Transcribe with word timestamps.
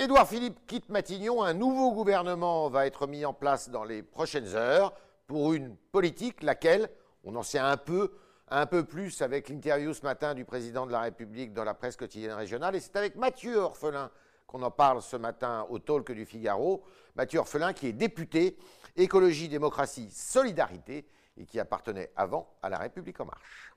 Édouard 0.00 0.26
Philippe 0.26 0.66
quitte 0.66 0.88
Matignon. 0.88 1.42
Un 1.42 1.52
nouveau 1.52 1.92
gouvernement 1.92 2.70
va 2.70 2.86
être 2.86 3.06
mis 3.06 3.26
en 3.26 3.34
place 3.34 3.68
dans 3.68 3.84
les 3.84 4.02
prochaines 4.02 4.54
heures 4.54 4.94
pour 5.26 5.52
une 5.52 5.76
politique 5.76 6.42
laquelle 6.42 6.88
on 7.22 7.36
en 7.36 7.42
sait 7.42 7.58
un 7.58 7.76
peu, 7.76 8.10
un 8.48 8.64
peu 8.64 8.82
plus 8.82 9.20
avec 9.20 9.50
l'interview 9.50 9.92
ce 9.92 10.00
matin 10.00 10.32
du 10.34 10.46
président 10.46 10.86
de 10.86 10.92
la 10.92 11.00
République 11.00 11.52
dans 11.52 11.64
la 11.64 11.74
presse 11.74 11.98
quotidienne 11.98 12.32
régionale. 12.32 12.74
Et 12.76 12.80
c'est 12.80 12.96
avec 12.96 13.14
Mathieu 13.16 13.58
Orphelin 13.58 14.10
qu'on 14.46 14.62
en 14.62 14.70
parle 14.70 15.02
ce 15.02 15.18
matin 15.18 15.66
au 15.68 15.78
talk 15.78 16.10
du 16.12 16.24
Figaro. 16.24 16.82
Mathieu 17.14 17.40
Orphelin 17.40 17.74
qui 17.74 17.88
est 17.88 17.92
député 17.92 18.56
écologie, 18.96 19.50
démocratie, 19.50 20.08
solidarité 20.10 21.04
et 21.36 21.44
qui 21.44 21.60
appartenait 21.60 22.10
avant 22.16 22.48
à 22.62 22.70
la 22.70 22.78
République 22.78 23.20
en 23.20 23.26
marche. 23.26 23.69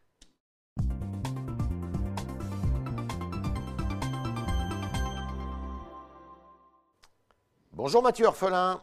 Bonjour 7.76 8.04
Mathieu 8.04 8.28
Orphelin. 8.28 8.80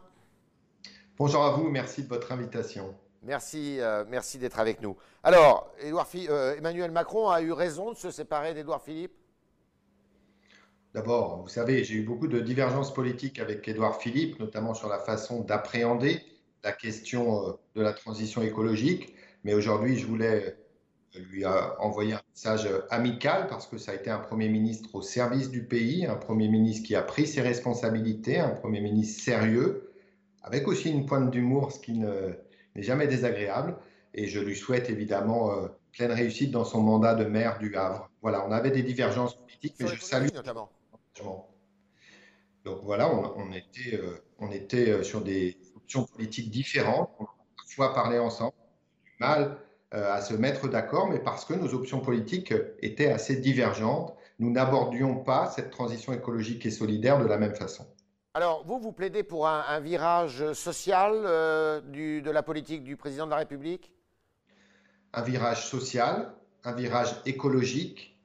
Bonjour 1.16 1.44
à 1.44 1.52
vous, 1.52 1.70
merci 1.70 2.02
de 2.02 2.08
votre 2.08 2.32
invitation. 2.32 2.92
Merci, 3.22 3.78
euh, 3.78 4.04
merci 4.08 4.36
d'être 4.36 4.58
avec 4.58 4.82
nous. 4.82 4.96
Alors, 5.22 5.72
euh, 5.84 6.56
Emmanuel 6.56 6.90
Macron 6.90 7.28
a 7.28 7.40
eu 7.40 7.52
raison 7.52 7.92
de 7.92 7.96
se 7.96 8.10
séparer 8.10 8.52
d'Édouard 8.52 8.82
Philippe? 8.82 9.12
D'abord, 10.92 11.40
vous 11.40 11.48
savez, 11.48 11.84
j'ai 11.84 11.94
eu 11.94 12.02
beaucoup 12.02 12.26
de 12.26 12.40
divergences 12.40 12.92
politiques 12.92 13.38
avec 13.38 13.68
Édouard 13.68 14.00
Philippe, 14.00 14.40
notamment 14.40 14.74
sur 14.74 14.88
la 14.88 14.98
façon 14.98 15.42
d'appréhender 15.42 16.24
la 16.64 16.72
question 16.72 17.46
euh, 17.46 17.52
de 17.76 17.82
la 17.82 17.92
transition 17.92 18.42
écologique. 18.42 19.14
Mais 19.44 19.54
aujourd'hui, 19.54 19.98
je 19.98 20.06
voulais 20.06 20.58
lui 21.14 21.44
envoyer 21.46 22.14
un 22.14 22.19
message 22.32 22.68
amical 22.90 23.46
parce 23.48 23.66
que 23.66 23.78
ça 23.78 23.92
a 23.92 23.94
été 23.94 24.10
un 24.10 24.18
Premier 24.18 24.48
ministre 24.48 24.94
au 24.94 25.02
service 25.02 25.50
du 25.50 25.64
pays, 25.64 26.06
un 26.06 26.16
Premier 26.16 26.48
ministre 26.48 26.86
qui 26.86 26.94
a 26.94 27.02
pris 27.02 27.26
ses 27.26 27.40
responsabilités, 27.40 28.38
un 28.38 28.50
Premier 28.50 28.80
ministre 28.80 29.22
sérieux, 29.22 29.92
avec 30.42 30.66
aussi 30.68 30.90
une 30.90 31.06
pointe 31.06 31.30
d'humour, 31.30 31.72
ce 31.72 31.80
qui 31.80 31.98
n'est 31.98 32.36
jamais 32.76 33.06
désagréable. 33.06 33.76
Et 34.14 34.26
je 34.26 34.40
lui 34.40 34.56
souhaite 34.56 34.90
évidemment 34.90 35.52
euh, 35.52 35.68
pleine 35.92 36.12
réussite 36.12 36.50
dans 36.50 36.64
son 36.64 36.80
mandat 36.80 37.14
de 37.14 37.24
maire 37.24 37.58
du 37.58 37.76
Havre. 37.76 38.10
Voilà, 38.22 38.46
on 38.46 38.52
avait 38.52 38.70
des 38.70 38.82
divergences 38.82 39.36
politiques, 39.36 39.74
mais 39.80 39.88
je 39.88 40.00
salue 40.00 40.28
notamment. 40.34 40.70
Donc 42.64 42.80
voilà, 42.82 43.10
on, 43.10 43.52
était, 43.52 43.94
euh, 43.96 44.22
on 44.38 44.50
était 44.50 44.90
euh, 44.90 45.02
sur 45.02 45.22
des 45.22 45.56
options 45.76 46.04
politiques 46.04 46.50
différentes, 46.50 47.10
on 47.18 47.24
a 47.24 47.34
parfois 47.56 47.94
parlé 47.94 48.18
ensemble, 48.18 48.54
du 49.04 49.12
mal 49.18 49.42
euh, 49.42 49.54
à 49.92 50.20
se 50.20 50.34
mettre 50.34 50.68
d'accord, 50.68 51.08
mais 51.08 51.18
parce 51.18 51.44
que 51.44 51.54
nos 51.54 51.74
options 51.74 52.00
politiques 52.00 52.54
étaient 52.80 53.10
assez 53.10 53.36
divergentes, 53.36 54.14
nous 54.38 54.50
n'abordions 54.50 55.16
pas 55.16 55.50
cette 55.54 55.70
transition 55.70 56.12
écologique 56.12 56.64
et 56.64 56.70
solidaire 56.70 57.18
de 57.18 57.26
la 57.26 57.36
même 57.36 57.54
façon. 57.54 57.86
Alors, 58.34 58.64
vous, 58.64 58.78
vous 58.78 58.92
plaidez 58.92 59.24
pour 59.24 59.48
un, 59.48 59.80
virage 59.80 60.52
social 60.52 61.12
euh, 61.14 61.80
du, 61.80 62.22
de 62.22 62.30
la 62.30 62.44
politique 62.44 62.84
du 62.84 62.96
président 62.96 63.26
de 63.26 63.30
la 63.30 63.38
République? 63.38 63.92
Un 65.12 65.22
virage 65.22 65.66
social, 65.66 66.32
un 66.62 66.72
virage 66.72 67.12
écologique, 67.26 68.16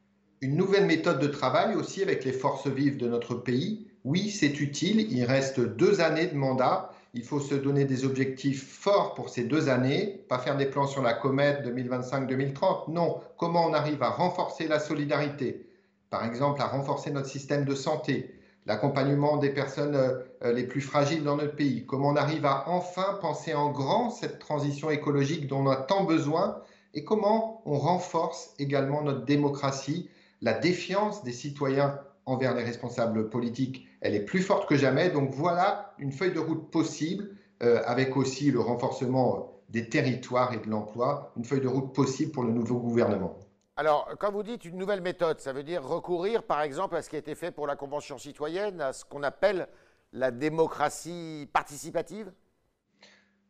une 0.41 0.55
nouvelle 0.55 0.85
méthode 0.85 1.19
de 1.19 1.27
travail 1.27 1.75
aussi 1.75 2.03
avec 2.03 2.23
les 2.23 2.33
forces 2.33 2.67
vives 2.67 2.97
de 2.97 3.07
notre 3.07 3.33
pays. 3.33 3.87
Oui, 4.03 4.29
c'est 4.29 4.59
utile, 4.61 5.11
il 5.11 5.23
reste 5.23 5.59
deux 5.59 6.01
années 6.01 6.27
de 6.27 6.35
mandat 6.35 6.91
il 7.15 7.23
faut 7.23 7.39
se 7.39 7.55
donner 7.55 7.85
des 7.85 8.03
objectifs 8.03 8.67
forts 8.67 9.13
pour 9.13 9.29
ces 9.29 9.45
deux 9.45 9.69
années, 9.69 10.25
pas 10.27 10.37
faire 10.37 10.57
des 10.57 10.65
plans 10.65 10.85
sur 10.85 11.01
la 11.01 11.13
comète 11.13 11.65
2025-2030. 11.65 12.91
Non, 12.91 13.21
comment 13.37 13.65
on 13.65 13.73
arrive 13.73 14.03
à 14.03 14.09
renforcer 14.09 14.67
la 14.67 14.79
solidarité, 14.79 15.65
par 16.09 16.25
exemple 16.25 16.61
à 16.61 16.67
renforcer 16.67 17.11
notre 17.11 17.29
système 17.29 17.63
de 17.63 17.73
santé, 17.73 18.35
l'accompagnement 18.65 19.37
des 19.37 19.49
personnes 19.49 19.95
euh, 19.95 20.51
les 20.51 20.63
plus 20.63 20.81
fragiles 20.81 21.23
dans 21.23 21.37
notre 21.37 21.55
pays, 21.55 21.85
comment 21.85 22.09
on 22.09 22.17
arrive 22.17 22.45
à 22.45 22.67
enfin 22.67 23.17
penser 23.21 23.53
en 23.53 23.71
grand 23.71 24.09
cette 24.09 24.39
transition 24.39 24.91
écologique 24.91 25.47
dont 25.47 25.65
on 25.65 25.69
a 25.69 25.77
tant 25.77 26.03
besoin, 26.03 26.61
et 26.93 27.05
comment 27.05 27.61
on 27.65 27.77
renforce 27.77 28.53
également 28.59 29.01
notre 29.01 29.23
démocratie, 29.23 30.09
la 30.41 30.53
défiance 30.53 31.23
des 31.23 31.31
citoyens 31.31 31.97
envers 32.25 32.53
les 32.55 32.63
responsables 32.63 33.29
politiques, 33.29 33.87
elle 34.01 34.15
est 34.15 34.25
plus 34.25 34.41
forte 34.41 34.67
que 34.67 34.75
jamais. 34.75 35.09
Donc 35.09 35.33
voilà 35.33 35.93
une 35.99 36.11
feuille 36.11 36.33
de 36.33 36.39
route 36.39 36.69
possible, 36.71 37.29
euh, 37.63 37.81
avec 37.85 38.17
aussi 38.17 38.51
le 38.51 38.59
renforcement 38.59 39.51
des 39.69 39.89
territoires 39.89 40.53
et 40.53 40.57
de 40.57 40.69
l'emploi, 40.69 41.33
une 41.37 41.43
feuille 41.43 41.61
de 41.61 41.67
route 41.67 41.93
possible 41.93 42.31
pour 42.31 42.43
le 42.43 42.51
nouveau 42.51 42.77
gouvernement. 42.77 43.39
Alors, 43.77 44.09
quand 44.19 44.31
vous 44.31 44.43
dites 44.43 44.63
une 44.63 44.77
nouvelle 44.77 45.01
méthode, 45.01 45.41
ça 45.41 45.51
veut 45.51 45.63
dire 45.63 45.83
recourir, 45.83 46.43
par 46.43 46.61
exemple, 46.61 46.95
à 46.95 47.01
ce 47.01 47.09
qui 47.09 47.17
a 47.17 47.19
été 47.19 47.35
fait 47.35 47.51
pour 47.51 47.67
la 47.67 47.75
Convention 47.75 48.17
citoyenne, 48.17 48.79
à 48.79 48.93
ce 48.93 49.03
qu'on 49.03 49.21
appelle 49.21 49.67
la 50.13 50.31
démocratie 50.31 51.49
participative? 51.51 52.31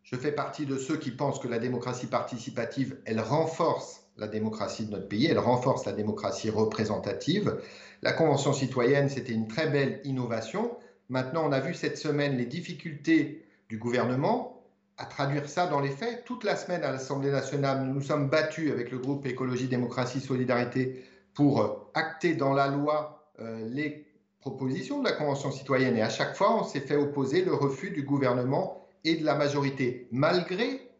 Je 0.02 0.16
fais 0.16 0.32
partie 0.32 0.66
de 0.66 0.78
ceux 0.78 0.98
qui 0.98 1.12
pensent 1.12 1.40
que 1.40 1.48
la 1.48 1.60
démocratie 1.60 2.08
participative, 2.08 3.00
elle 3.06 3.20
renforce 3.20 4.06
la 4.18 4.28
démocratie 4.28 4.86
de 4.86 4.92
notre 4.92 5.08
pays, 5.08 5.28
elle 5.28 5.40
renforce 5.40 5.86
la 5.86 5.92
démocratie 5.92 6.50
représentative. 6.50 7.60
La 8.06 8.14
Convention 8.14 8.54
citoyenne, 8.54 9.10
c'était 9.10 9.34
une 9.34 9.48
très 9.48 9.68
belle 9.68 10.00
innovation. 10.04 10.78
Maintenant, 11.10 11.44
on 11.44 11.52
a 11.52 11.60
vu 11.60 11.74
cette 11.74 11.98
semaine 11.98 12.38
les 12.38 12.46
difficultés 12.46 13.44
du 13.68 13.80
gouvernement 13.80 14.62
à 15.00 15.06
traduire 15.06 15.50
ça 15.50 15.66
dans 15.66 15.80
les 15.80 15.90
faits. 15.90 16.24
Toute 16.24 16.44
la 16.44 16.56
semaine 16.56 16.84
à 16.84 16.92
l'Assemblée 16.92 17.32
nationale, 17.32 17.84
nous 17.84 17.96
nous 17.96 18.02
sommes 18.02 18.30
battus 18.30 18.72
avec 18.72 18.92
le 18.92 19.00
groupe 19.00 19.26
Écologie, 19.26 19.68
Démocratie, 19.68 20.20
Solidarité 20.20 21.04
pour 21.34 21.60
euh, 21.60 21.90
acter 21.96 22.36
dans 22.36 22.54
la 22.54 22.68
loi 22.68 23.28
euh, 23.40 23.68
les 23.72 24.06
propositions 24.40 25.00
de 25.00 25.06
la 25.06 25.14
Convention 25.14 25.50
citoyenne. 25.50 25.98
Et 25.98 26.04
à 26.04 26.10
chaque 26.10 26.36
fois, 26.36 26.60
on 26.60 26.64
s'est 26.64 26.82
fait 26.82 26.98
opposer 26.98 27.44
le 27.44 27.56
refus 27.56 27.90
du 27.90 28.04
gouvernement 28.04 28.86
et 29.04 29.16
de 29.16 29.26
la 29.26 29.34
majorité, 29.34 30.08
malgré 30.12 30.92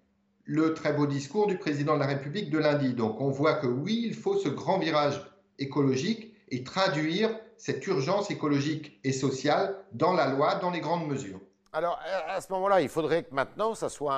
le 0.44 0.74
très 0.74 0.92
beau 0.92 1.06
discours 1.06 1.46
du 1.46 1.60
président 1.60 1.94
de 1.94 2.00
la 2.00 2.08
République 2.08 2.50
de 2.50 2.58
lundi. 2.58 2.96
Donc 2.96 3.22
on 3.22 3.30
voit 3.30 3.54
que 3.54 3.68
oui, 3.68 4.02
il 4.08 4.16
faut 4.16 4.40
ce 4.40 4.50
grand 4.50 4.80
virage 4.80 5.24
écologique 5.60 6.32
et 6.50 6.64
traduire 6.64 7.30
cette 7.58 7.86
urgence 7.88 8.32
écologique 8.32 9.00
et 9.04 9.12
sociale 9.12 9.76
dans 9.94 10.14
la 10.14 10.28
loi, 10.28 10.56
dans 10.56 10.72
les 10.72 10.82
grandes 10.82 11.08
mesures. 11.08 11.40
Alors 11.74 12.00
à 12.28 12.40
ce 12.40 12.52
moment-là, 12.54 12.82
il 12.82 12.90
faudrait 12.90 13.24
que 13.24 13.34
maintenant, 13.34 13.76
ça 13.76 13.90
soit 13.90 14.16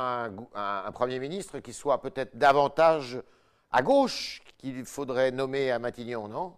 un, 0.53 0.91
Premier 0.91 1.19
ministre 1.19 1.59
qui 1.59 1.73
soit 1.73 2.01
peut-être 2.01 2.37
davantage 2.37 3.19
à 3.71 3.81
gauche 3.81 4.41
qu'il 4.57 4.85
faudrait 4.85 5.31
nommer 5.31 5.71
à 5.71 5.79
Matignon, 5.79 6.27
non? 6.27 6.53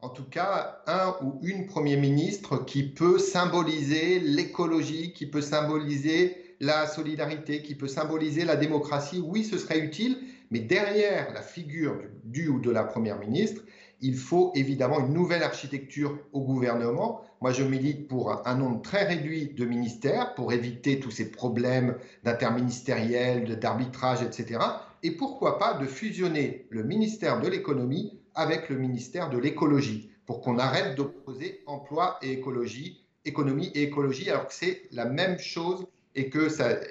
En 0.00 0.08
tout 0.08 0.24
cas, 0.24 0.82
un 0.86 1.16
ou 1.22 1.38
une 1.42 1.66
Premier 1.66 1.96
ministre 1.96 2.64
qui 2.64 2.84
peut 2.84 3.18
symboliser 3.18 4.20
l'écologie, 4.20 5.12
qui 5.12 5.26
peut 5.26 5.40
symboliser 5.40 6.56
la 6.60 6.86
solidarité, 6.86 7.62
qui 7.62 7.74
peut 7.74 7.88
symboliser 7.88 8.44
la 8.44 8.56
démocratie, 8.56 9.20
oui, 9.24 9.44
ce 9.44 9.58
serait 9.58 9.78
utile, 9.78 10.18
mais 10.50 10.60
derrière 10.60 11.32
la 11.32 11.42
figure 11.42 11.96
du, 12.24 12.48
ou 12.48 12.60
de 12.60 12.70
la 12.70 12.84
Première 12.84 13.18
ministre, 13.18 13.62
il 14.00 14.16
faut 14.16 14.52
évidemment 14.54 15.00
une 15.00 15.12
nouvelle 15.12 15.42
architecture 15.42 16.18
au 16.32 16.42
gouvernement. 16.42 17.22
Moi, 17.40 17.52
je 17.52 17.64
milite 17.64 18.06
pour 18.08 18.46
un 18.46 18.54
nombre 18.54 18.80
très 18.82 19.04
réduit 19.04 19.54
de 19.54 19.64
ministères 19.64 20.34
pour 20.34 20.52
éviter 20.52 21.00
tous 21.00 21.10
ces 21.10 21.30
problèmes 21.30 21.96
d'interministériel, 22.22 23.58
d'arbitrage, 23.58 24.22
etc. 24.22 24.60
Et 25.02 25.12
pourquoi 25.12 25.58
pas 25.58 25.74
de 25.74 25.86
fusionner 25.86 26.66
le 26.70 26.84
ministère 26.84 27.40
de 27.40 27.48
l'économie 27.48 28.18
avec 28.34 28.68
le 28.68 28.76
ministère 28.76 29.30
de 29.30 29.38
l'écologie 29.38 30.10
pour 30.26 30.40
qu'on 30.40 30.58
arrête 30.58 30.94
d'opposer 30.94 31.62
emploi 31.66 32.18
et 32.22 32.32
écologie, 32.32 33.04
économie 33.24 33.70
et 33.74 33.82
écologie, 33.82 34.30
alors 34.30 34.46
que 34.46 34.54
c'est 34.54 34.82
la 34.92 35.06
même 35.06 35.38
chose 35.38 35.86
et 36.14 36.28
que 36.28 36.48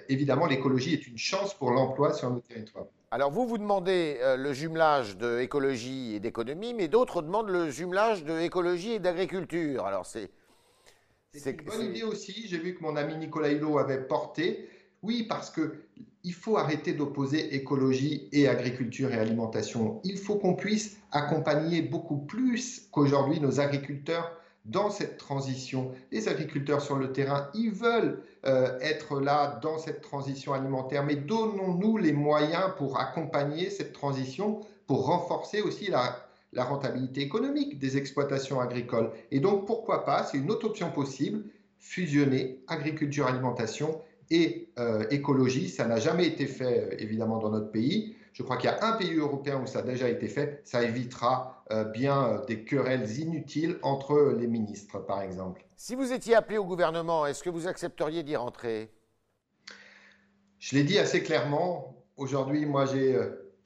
évidemment 0.10 0.46
l'écologie 0.46 0.94
est 0.94 1.08
une 1.08 1.18
chance 1.18 1.54
pour 1.54 1.72
l'emploi 1.72 2.14
sur 2.14 2.32
nos 2.32 2.40
territoires. 2.40 2.88
Alors 3.10 3.32
vous, 3.32 3.48
vous 3.48 3.58
demandez 3.58 4.18
euh, 4.22 4.36
le 4.36 4.52
jumelage 4.52 5.16
de 5.16 5.40
écologie 5.40 6.16
et 6.16 6.20
d'économie, 6.20 6.74
mais 6.74 6.90
d'autres 6.90 7.22
demandent 7.22 7.50
le 7.50 7.70
jumelage 7.70 8.26
de 8.26 8.38
écologie 8.40 8.94
et 8.94 9.00
d'agriculture. 9.00 9.86
Alors 9.86 10.06
c'est... 10.06 10.30
C'est 11.34 11.52
une 11.52 11.66
bonne 11.66 11.82
idée 11.84 12.04
aussi. 12.04 12.48
J'ai 12.48 12.58
vu 12.58 12.76
que 12.76 12.82
mon 12.82 12.96
ami 12.96 13.16
Nicolas 13.16 13.52
Hulot 13.52 13.78
avait 13.78 14.02
porté. 14.02 14.68
Oui, 15.04 15.24
parce 15.24 15.52
que 15.52 15.84
il 16.24 16.34
faut 16.34 16.58
arrêter 16.58 16.94
d'opposer 16.94 17.56
écologie 17.56 18.28
et 18.32 18.48
agriculture 18.48 19.14
et 19.14 19.20
alimentation. 19.20 20.02
Il 20.04 20.18
faut 20.18 20.38
qu'on 20.38 20.56
puisse 20.56 20.98
accompagner 21.12 21.82
beaucoup 21.84 22.18
plus 22.18 22.88
qu'aujourd'hui 22.92 23.40
nos 23.40 23.60
agriculteurs 23.60 24.36
dans 24.68 24.90
cette 24.90 25.18
transition. 25.18 25.92
Les 26.12 26.28
agriculteurs 26.28 26.82
sur 26.82 26.98
le 26.98 27.12
terrain, 27.14 27.50
ils 27.54 27.72
veulent 27.72 28.22
euh, 28.46 28.78
être 28.82 29.20
là 29.20 29.60
dans 29.62 29.78
cette 29.78 30.02
transition 30.02 30.54
alimentaire, 30.54 31.04
mais 31.04 31.16
donnons-nous 31.16 31.98
les 31.98 32.14
moyens 32.14 32.72
pour 32.78 33.00
accompagner 33.00 33.70
cette 33.70 33.94
transition, 33.94 34.60
pour 34.86 35.06
renforcer 35.06 35.62
aussi 35.62 35.90
la, 35.90 36.24
rentabilité 36.56 37.22
économique 37.22 37.78
des 37.78 37.98
exploitations 37.98 38.60
agricoles. 38.60 39.12
Et 39.30 39.40
donc, 39.40 39.68
pourquoi 39.68 40.04
pas, 40.06 40.24
c'est 40.24 40.40
une 40.40 40.50
autre 40.50 40.66
option 40.66 40.90
possible, 40.90 41.44
fusionner 41.78 42.64
agriculture-alimentation 42.68 44.02
et 44.32 44.68
euh, 44.80 45.06
écologie. 45.12 45.70
Ça 45.70 45.86
n'a 45.86 46.00
jamais 46.00 46.26
été 46.26 46.48
fait, 46.48 46.80
euh, 46.80 46.96
évidemment, 46.98 47.38
dans 47.38 47.52
notre 47.52 47.70
pays. 47.70 48.16
Je 48.38 48.44
crois 48.44 48.58
qu'il 48.58 48.70
y 48.70 48.74
a 48.74 48.86
un 48.86 48.92
pays 48.92 49.16
européen 49.16 49.60
où 49.64 49.66
ça 49.66 49.80
a 49.80 49.82
déjà 49.82 50.08
été 50.08 50.28
fait. 50.28 50.62
Ça 50.64 50.84
évitera 50.84 51.64
bien 51.92 52.40
des 52.48 52.64
querelles 52.64 53.18
inutiles 53.18 53.80
entre 53.82 54.36
les 54.38 54.46
ministres, 54.46 55.00
par 55.00 55.24
exemple. 55.24 55.66
Si 55.76 55.96
vous 55.96 56.14
étiez 56.14 56.36
appelé 56.36 56.60
au 56.60 56.64
gouvernement, 56.64 57.26
est-ce 57.26 57.42
que 57.42 57.50
vous 57.50 57.68
accepteriez 57.68 58.22
d'y 58.22 58.36
rentrer? 58.36 58.92
Je 60.60 60.76
l'ai 60.76 60.84
dit 60.84 61.00
assez 61.00 61.24
clairement. 61.24 61.96
Aujourd'hui, 62.16 62.68
moi, 62.68 62.86
j'ai 62.86 63.18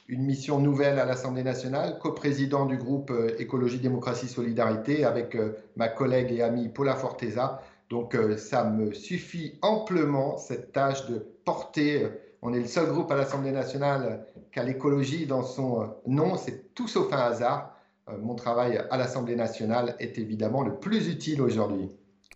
une 0.08 0.24
mission 0.24 0.58
nouvelle 0.58 1.00
à 1.00 1.06
l'Assemblée 1.06 1.44
nationale, 1.44 2.00
coprésident 2.00 2.66
du 2.66 2.78
groupe 2.78 3.12
Écologie, 3.40 3.80
Démocratie, 3.80 4.30
Solidarité 4.30 5.04
avec 5.04 5.38
ma 5.76 5.90
collègue 5.90 6.32
et 6.32 6.44
amie 6.44 6.70
Paula 6.70 6.96
Forteza. 6.96 7.62
Donc, 7.90 8.18
ça 8.38 8.64
me 8.64 8.94
suffit 8.94 9.60
amplement, 9.62 10.38
cette 10.38 10.72
tâche 10.72 11.08
de 11.08 11.28
porter 11.44 12.08
on 12.42 12.54
est 12.54 12.60
le 12.60 12.68
seul 12.68 12.90
groupe 12.90 13.12
à 13.12 13.16
l'Assemblée 13.16 13.52
nationale 13.52 14.26
qui 14.52 14.60
a 14.60 14.64
l'écologie 14.64 15.28
dans 15.28 15.44
son 15.44 15.82
euh, 15.82 15.88
nom. 16.08 16.38
C'est 16.38 16.74
tout 16.74 16.88
sauf 16.88 17.12
un 17.14 17.18
hasard. 17.18 17.76
Euh, 18.10 18.18
mon 18.18 18.36
travail 18.36 18.84
à 18.90 18.98
l'Assemblée 18.98 19.36
nationale 19.36 19.96
est 20.00 20.18
évidemment 20.18 20.64
le 20.64 20.80
plus 20.80 21.08
utile 21.08 21.42
aujourd'hui. 21.42 21.90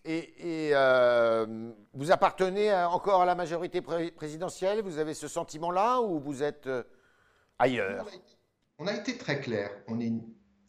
Et, 0.07 0.69
euh, 0.73 1.71
vous 1.95 2.11
appartenez 2.11 2.71
encore 2.71 3.23
à 3.23 3.25
la 3.25 3.33
majorité 3.33 3.81
présidentielle? 3.81 4.83
Vous 4.83 4.99
avez 4.99 5.15
ce 5.15 5.27
sentiment-là 5.27 5.99
ou 6.01 6.19
vous 6.19 6.43
êtes 6.43 6.69
ailleurs? 7.57 8.05
On 8.77 8.85
a, 8.85 8.93
été 8.93 9.17
très 9.17 9.39
clair. 9.39 9.71
On 9.87 9.99
est 9.99 10.13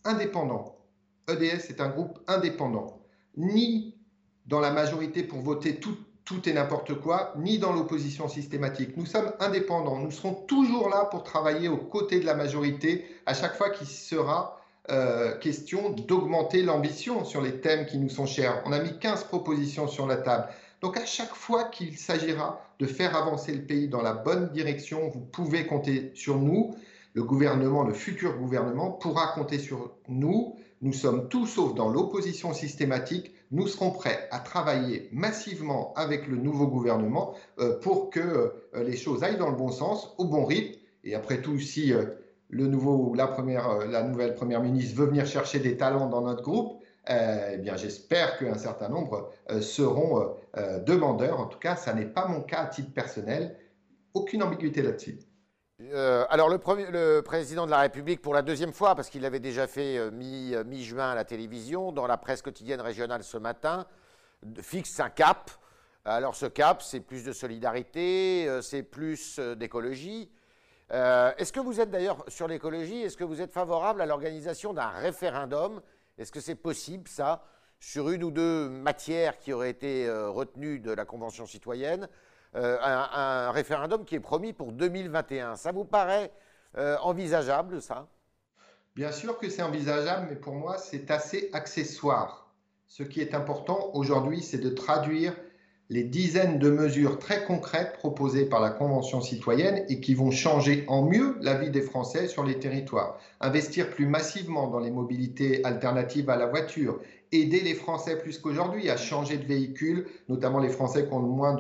indépendant. 0.05 0.79
EDS 1.29 1.69
est 1.69 1.83
un 1.83 1.91
groupe 1.91 2.19
indépendant. 2.29 3.03
Ni 3.37 3.99
dans 4.47 4.61
la 4.61 4.71
majorité 4.71 5.23
pour 5.23 5.41
voter 5.41 5.81
tout, 5.81 5.99
tout 6.27 6.47
et 6.49 6.53
n'importe 6.53 6.95
quoi, 7.01 7.33
ni 7.39 7.59
dans 7.59 7.73
l'opposition 7.73 8.29
systématique. 8.29 8.97
Nous 8.97 9.07
sommes 9.07 9.33
indépendants. 9.39 9.99
Nous 9.99 10.11
serons 10.11 10.35
toujours 10.35 10.91
là 10.91 11.07
pour 11.07 11.23
travailler 11.23 11.69
aux 11.69 11.77
côtés 11.79 12.19
de 12.21 12.27
la 12.27 12.35
majorité 12.35 13.07
à 13.25 13.33
chaque 13.33 13.55
fois 13.55 13.71
qu'il 13.71 13.87
sera 13.87 14.61
euh, 14.91 15.39
question 15.39 15.91
d'augmenter 15.91 16.63
l'ambition 16.63 17.25
sur 17.25 17.41
les 17.41 17.61
thèmes 17.61 17.87
qui 17.87 17.97
nous 17.97 18.09
sont 18.09 18.27
chers. 18.27 18.61
On 18.67 18.73
a 18.73 18.81
mis 18.81 18.99
15 18.99 19.25
propositions 19.25 19.87
sur 19.87 20.07
la 20.07 20.17
table. 20.17 20.49
Donc 20.81 20.97
à 20.97 21.07
chaque 21.07 21.35
fois 21.35 21.65
qu'il 21.65 21.97
s'agira 21.97 22.61
de 22.81 22.87
faire 22.87 23.17
avancer 23.17 23.55
le 23.55 23.63
pays 23.63 23.89
dans 23.89 24.03
la 24.03 24.13
bonne 24.13 24.51
direction, 24.51 25.09
vous 25.09 25.21
pouvez 25.21 25.65
compter 25.65 26.11
sur 26.15 26.39
nous. 26.39 26.75
Le 27.15 27.23
gouvernement, 27.23 27.85
le 27.85 27.95
futur 27.95 28.37
gouvernement 28.37 28.91
pourra 28.91 29.29
compter 29.29 29.59
sur 29.61 29.93
nous. 30.09 30.57
Nous 30.83 30.93
sommes 30.93 31.29
tous 31.29 31.47
sauf 31.47 31.75
dans 31.75 31.89
l'opposition 31.89 32.53
systématique 32.53 33.33
nous 33.51 33.67
serons 33.67 33.91
prêts 33.91 34.29
à 34.31 34.41
travailler 34.41 35.09
massivement 35.13 35.93
avec 35.95 36.27
le 36.27 36.37
nouveau 36.37 36.67
gouvernement 36.67 37.35
euh, 37.59 37.79
pour 37.79 38.11
que 38.11 38.21
euh, 38.21 38.83
les 38.83 38.97
choses 38.97 39.23
aillent 39.23 39.39
dans 39.39 39.51
le 39.51 39.57
bon 39.57 39.71
sens, 39.71 40.15
au 40.19 40.25
bon 40.25 40.45
rythme. 40.45 40.79
Et 41.05 41.15
après 41.15 41.41
tout, 41.41 41.59
si 41.59 41.93
euh, 41.93 42.07
le 42.49 42.67
nouveau, 42.67 43.15
la, 43.15 43.29
première, 43.29 43.87
la 43.87 44.03
nouvelle 44.03 44.35
première 44.35 44.63
ministre 44.63 44.97
veut 44.97 45.07
venir 45.07 45.27
chercher 45.27 45.61
des 45.61 45.77
talents 45.77 46.09
dans 46.09 46.23
notre 46.23 46.43
groupe, 46.43 46.83
eh 47.09 47.57
bien, 47.59 47.77
j'espère 47.77 48.37
qu'un 48.37 48.59
certain 48.59 48.89
nombre 48.89 49.31
seront 49.61 50.35
demandeurs. 50.85 51.39
En 51.39 51.47
tout 51.47 51.59
cas, 51.61 51.77
ça 51.77 51.95
n'est 51.95 52.07
pas 52.07 52.27
mon 52.27 52.41
cas 52.41 52.63
à 52.63 52.67
titre 52.67 52.93
personnel. 52.93 53.57
Aucune 54.13 54.43
ambiguïté 54.43 54.83
là-dessus. 54.83 55.19
Euh, 55.83 56.25
alors 56.31 56.49
le, 56.49 57.21
président 57.21 57.67
de 57.67 57.71
la 57.71 57.81
République, 57.81 58.23
pour 58.23 58.33
la 58.33 58.41
deuxième 58.41 58.73
fois, 58.73 58.95
parce 58.95 59.11
qu'il 59.11 59.21
l'avait 59.21 59.41
déjà 59.41 59.67
fait 59.67 59.99
euh, 59.99 60.11
euh, 60.11 60.65
mi-juin 60.65 61.11
à 61.11 61.15
la 61.15 61.25
télévision, 61.25 61.93
dans 61.93 62.07
la 62.07 62.17
presse 62.17 62.41
quotidienne 62.41 62.81
régionale 62.81 63.23
ce 63.23 63.37
matin, 63.37 63.87
fixe 64.63 65.01
un 65.01 65.11
cap. 65.11 65.51
Alors 66.07 66.35
ce 66.35 66.47
cap, 66.47 66.83
c'est 66.83 67.01
plus 67.01 67.25
de 67.25 67.33
solidarité, 67.33 68.49
c'est 68.63 68.85
plus 68.85 69.41
d'écologie. 69.41 70.31
est-ce 70.89 71.53
que 71.53 71.59
vous 71.59 71.81
êtes 71.81 71.91
d'ailleurs 71.91 72.25
sur 72.29 72.47
l'écologie, 72.47 73.03
est-ce 73.03 73.17
que 73.17 73.25
vous 73.25 73.41
êtes 73.41 73.53
favorable 73.53 74.01
à 74.01 74.07
l'organisation 74.07 74.73
d'un 74.73 74.91
référendum? 74.91 75.83
Est-ce 76.17 76.31
que 76.31 76.39
c'est 76.39 76.55
possible 76.55 77.09
ça 77.09 77.43
sur 77.81 78.09
une 78.11 78.23
ou 78.23 78.31
deux 78.31 78.69
matières 78.69 79.37
qui 79.41 79.53
auraient 79.53 79.71
été 79.71 80.09
retenues 80.09 80.79
de 80.79 80.93
la 80.93 81.05
Convention 81.05 81.45
citoyenne? 81.45 82.09
Euh, 82.57 82.79
un, 82.81 83.51
référendum 83.51 84.05
qui 84.05 84.15
est 84.15 84.21
promis 84.21 84.53
pour 84.53 84.73
2021. 84.73 85.57
Ça 85.57 85.73
vous 85.73 85.85
paraît 85.85 86.33
euh, 86.77 86.97
envisageable, 87.03 87.83
ça? 87.83 88.09
Bien 88.95 89.13
sûr 89.13 89.39
que 89.39 89.51
c'est 89.51 89.63
envisageable, 89.63 90.29
mais 90.31 90.37
pour 90.37 90.55
moi, 90.55 90.79
c'est 90.79 91.11
assez 91.11 91.51
accessoire. 91.53 92.51
Ce 92.87 93.03
qui 93.03 93.21
est 93.21 93.35
important 93.35 93.91
aujourd'hui, 93.93 94.43
c'est 94.43 94.59
de 94.59 94.71
traduire 94.71 95.37
les 95.89 96.03
dizaines 96.03 96.59
de 96.59 96.71
mesures 96.71 97.19
très 97.19 97.45
concrètes 97.45 97.95
proposées 97.99 98.45
par 98.45 98.61
la 98.61 98.71
Convention 98.71 99.21
citoyenne 99.21 99.85
et 99.89 100.01
qui 100.01 100.15
vont 100.15 100.31
changer 100.31 100.85
en 100.89 101.03
mieux 101.03 101.37
la 101.41 101.55
vie 101.55 101.71
des 101.71 101.81
Français 101.81 102.27
sur 102.27 102.45
les 102.45 102.59
territoires. 102.59 103.19
Investir 103.41 103.91
plus 103.91 104.07
massivement 104.07 104.69
dans 104.69 104.81
les 104.81 104.91
mobilités 104.91 105.65
alternatives 105.65 106.29
à 106.29 106.37
la 106.37 106.47
voiture, 106.47 106.99
aider 107.33 107.61
les 107.61 107.75
Français 107.75 108.19
plus 108.19 108.39
qu'aujourd'hui 108.39 108.89
à 108.91 108.97
changer 108.97 109.37
de 109.37 109.45
véhicule, 109.45 110.07
notamment 110.29 110.59
les 110.59 110.69
Français 110.69 111.07
qui 111.07 111.13
ont 111.13 111.21
moins 111.21 111.57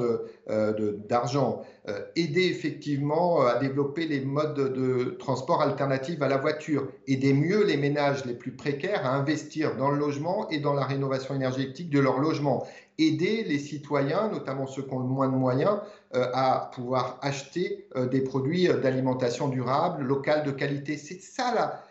euh, 0.49 0.96
d'argent. 1.08 1.62
De, 1.87 1.93
euh, 1.93 2.00
aider 2.17 2.46
effectivement 2.46 3.43
euh, 3.43 3.46
à 3.46 3.58
développer 3.58 4.06
les 4.06 4.20
modes 4.20 4.55
de, 4.55 5.17
transport 5.20 5.62
alternatifs 5.62 6.20
à 6.20 6.29
la 6.29 6.37
voiture. 6.37 6.88
Aider 7.06 7.32
mieux 7.32 7.64
les 7.64 7.76
ménages 7.76 8.25
les 8.25 8.34
plus 8.34 8.50
précaires 8.50 9.06
à 9.06 9.14
investir 9.14 9.76
dans 9.76 9.90
le 9.90 9.99
logement 9.99 10.49
et 10.50 10.58
dans 10.58 10.72
la 10.72 10.84
rénovation 10.84 11.34
énergétique 11.34 11.90
de 11.90 12.00
leur 12.00 12.19
logement. 12.19 12.67
Aider 12.98 13.44
les 13.44 13.58
citoyens, 13.58 14.28
notamment 14.28 14.66
ceux 14.66 14.82
qui 14.82 14.93
ont 14.94 15.00
le 15.00 15.06
moins 15.06 15.28
de 15.28 15.37
moyens, 15.37 15.81
à 16.14 16.70
pouvoir 16.75 17.19
acheter 17.20 17.88
des 18.10 18.22
produits 18.22 18.69
d'alimentation 18.69 19.48
durable, 19.48 20.02
locale, 20.02 20.44
de 20.44 20.50
qualité. 20.50 20.96
C'est 20.96 21.20
ça 21.20 21.82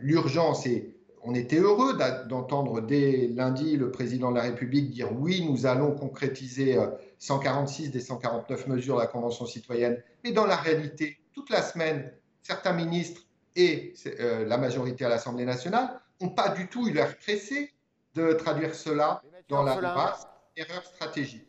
l'urgence. 0.00 0.66
Et 0.66 0.94
on 1.22 1.34
était 1.34 1.58
heureux 1.58 1.96
d'entendre 2.28 2.80
dès 2.80 3.28
lundi 3.28 3.76
le 3.76 3.90
président 3.90 4.30
de 4.30 4.36
la 4.36 4.42
République 4.42 4.90
dire 4.90 5.10
oui, 5.12 5.44
nous 5.48 5.66
allons 5.66 5.92
concrétiser 5.92 6.78
146 7.18 7.88
euh, 7.88 7.90
des 7.90 8.00
149 8.00 8.66
mesures 8.68 8.96
de 8.96 9.00
la 9.00 9.06
Convention 9.06 9.46
citoyenne. 9.46 10.02
Mais 10.24 10.32
dans 10.32 10.46
la 10.46 10.56
réalité, 10.56 11.18
toute 11.34 11.50
la 11.50 11.62
semaine, 11.62 12.12
certains 12.42 12.72
ministres 12.72 13.22
et 13.56 13.94
euh, 14.20 14.44
la 14.46 14.58
majorité 14.58 15.04
à 15.04 15.08
l'Assemblée 15.08 15.44
nationale 15.44 16.00
n'ont 16.20 16.30
pas 16.30 16.50
du 16.50 16.68
tout 16.68 16.88
eu 16.88 16.92
l'air 16.92 17.16
pressé 17.18 17.72
de 18.14 18.32
traduire 18.32 18.74
cela 18.74 19.22
dans 19.48 19.62
la 19.62 19.80
loi. 19.80 20.16
Erreur 20.56 20.84
stratégique. 20.84 21.46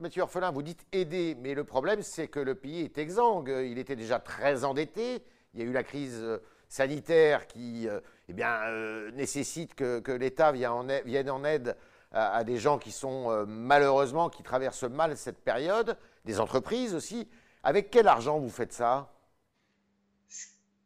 Mathieu 0.00 0.22
Orphelin, 0.22 0.50
vous 0.50 0.62
dites 0.62 0.86
aider, 0.92 1.36
mais 1.38 1.54
le 1.54 1.64
problème, 1.64 2.02
c'est 2.02 2.28
que 2.28 2.40
le 2.40 2.54
pays 2.54 2.80
est 2.80 2.96
exsangue. 2.96 3.48
Il 3.48 3.78
était 3.78 3.96
déjà 3.96 4.18
très 4.18 4.64
endetté. 4.64 5.22
Il 5.52 5.60
y 5.60 5.62
a 5.62 5.66
eu 5.66 5.72
la 5.72 5.82
crise 5.82 6.20
euh, 6.22 6.38
sanitaire 6.68 7.46
qui 7.46 7.88
euh, 7.88 8.00
eh 8.28 8.32
bien, 8.32 8.62
euh, 8.66 9.10
nécessite 9.12 9.74
que, 9.74 10.12
l'État 10.12 10.52
vienne 10.52 11.30
en 11.30 11.44
aide 11.44 11.76
à, 12.12 12.44
des 12.44 12.56
gens 12.56 12.78
qui 12.78 12.92
sont 12.92 13.30
euh, 13.30 13.44
malheureusement, 13.46 14.30
qui 14.30 14.42
traversent 14.42 14.84
mal 14.84 15.16
cette 15.16 15.38
période, 15.38 15.96
des 16.24 16.40
entreprises 16.40 16.94
aussi. 16.94 17.28
Avec 17.62 17.90
quel 17.90 18.08
argent 18.08 18.38
vous 18.38 18.50
faites 18.50 18.72
ça? 18.72 19.10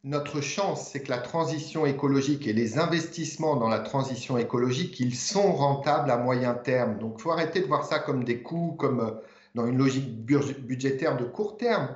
Notre 0.04 0.40
chance, 0.40 0.88
c'est 0.90 1.02
que 1.02 1.11
la 1.11 1.18
transition 1.18 1.87
écologique 1.87 2.47
et 2.49 2.52
les 2.52 2.78
investissements 2.78 3.56
dans 3.56 3.68
la 3.68 3.78
transition 3.78 4.37
écologique, 4.37 4.99
ils 4.99 5.14
sont 5.14 5.52
rentables 5.52 6.11
à 6.11 6.16
moyen 6.16 6.54
terme. 6.54 6.99
Donc, 6.99 7.14
il 7.18 7.23
faut 7.23 7.30
arrêter 7.30 7.61
de 7.61 7.66
voir 7.66 7.85
ça 7.85 8.00
comme 8.00 8.25
des 8.25 8.42
coûts, 8.42 8.75
comme 8.78 9.21
dans 9.54 9.66
une 9.66 9.78
logique 9.78 10.25
budgétaire 10.25 11.16
de 11.16 11.25
court 11.25 11.56
terme. 11.56 11.94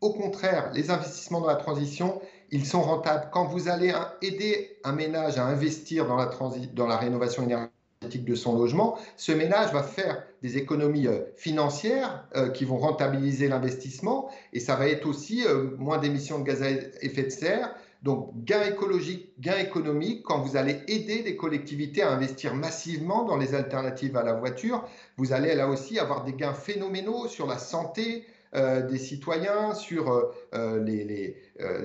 Au 0.00 0.12
contraire, 0.12 0.72
les 0.74 0.90
investissements 0.90 1.40
dans 1.40 1.46
la 1.46 1.54
transition, 1.54 2.20
ils 2.50 2.66
sont 2.66 2.82
rentables. 2.82 3.28
Quand 3.32 3.46
vous 3.46 3.68
allez 3.68 3.94
aider 4.20 4.78
un 4.82 4.92
ménage 4.92 5.38
à 5.38 5.46
investir 5.46 6.06
dans 6.06 6.16
la, 6.16 6.30
dans 6.74 6.86
la 6.86 6.96
rénovation 6.96 7.44
énergétique 7.44 7.83
de 8.04 8.34
son 8.34 8.56
logement, 8.56 8.98
ce 9.16 9.32
ménage 9.32 9.72
va 9.72 9.82
faire 9.82 10.22
des 10.42 10.58
économies 10.58 11.06
euh, 11.06 11.20
financières 11.36 12.28
euh, 12.36 12.50
qui 12.50 12.64
vont 12.64 12.76
rentabiliser 12.76 13.48
l'investissement 13.48 14.30
et 14.52 14.60
ça 14.60 14.76
va 14.76 14.88
être 14.88 15.06
aussi 15.06 15.44
euh, 15.46 15.70
moins 15.78 15.98
d'émissions 15.98 16.38
de 16.38 16.44
gaz 16.44 16.62
à 16.62 16.70
effet 17.00 17.24
de 17.24 17.30
serre. 17.30 17.74
Donc, 18.02 18.30
gain 18.44 18.62
écologique, 18.62 19.32
gain 19.40 19.56
économique, 19.56 20.22
quand 20.24 20.40
vous 20.40 20.58
allez 20.58 20.82
aider 20.88 21.22
les 21.22 21.36
collectivités 21.36 22.02
à 22.02 22.10
investir 22.10 22.54
massivement 22.54 23.24
dans 23.24 23.38
les 23.38 23.54
alternatives 23.54 24.16
à 24.18 24.22
la 24.22 24.34
voiture, 24.34 24.84
vous 25.16 25.32
allez 25.32 25.54
là 25.54 25.68
aussi 25.68 25.98
avoir 25.98 26.24
des 26.24 26.34
gains 26.34 26.52
phénoménaux 26.52 27.26
sur 27.28 27.46
la 27.46 27.56
santé, 27.56 28.26
des 28.52 28.98
citoyens, 28.98 29.74
sur 29.74 30.30
les, 30.52 31.34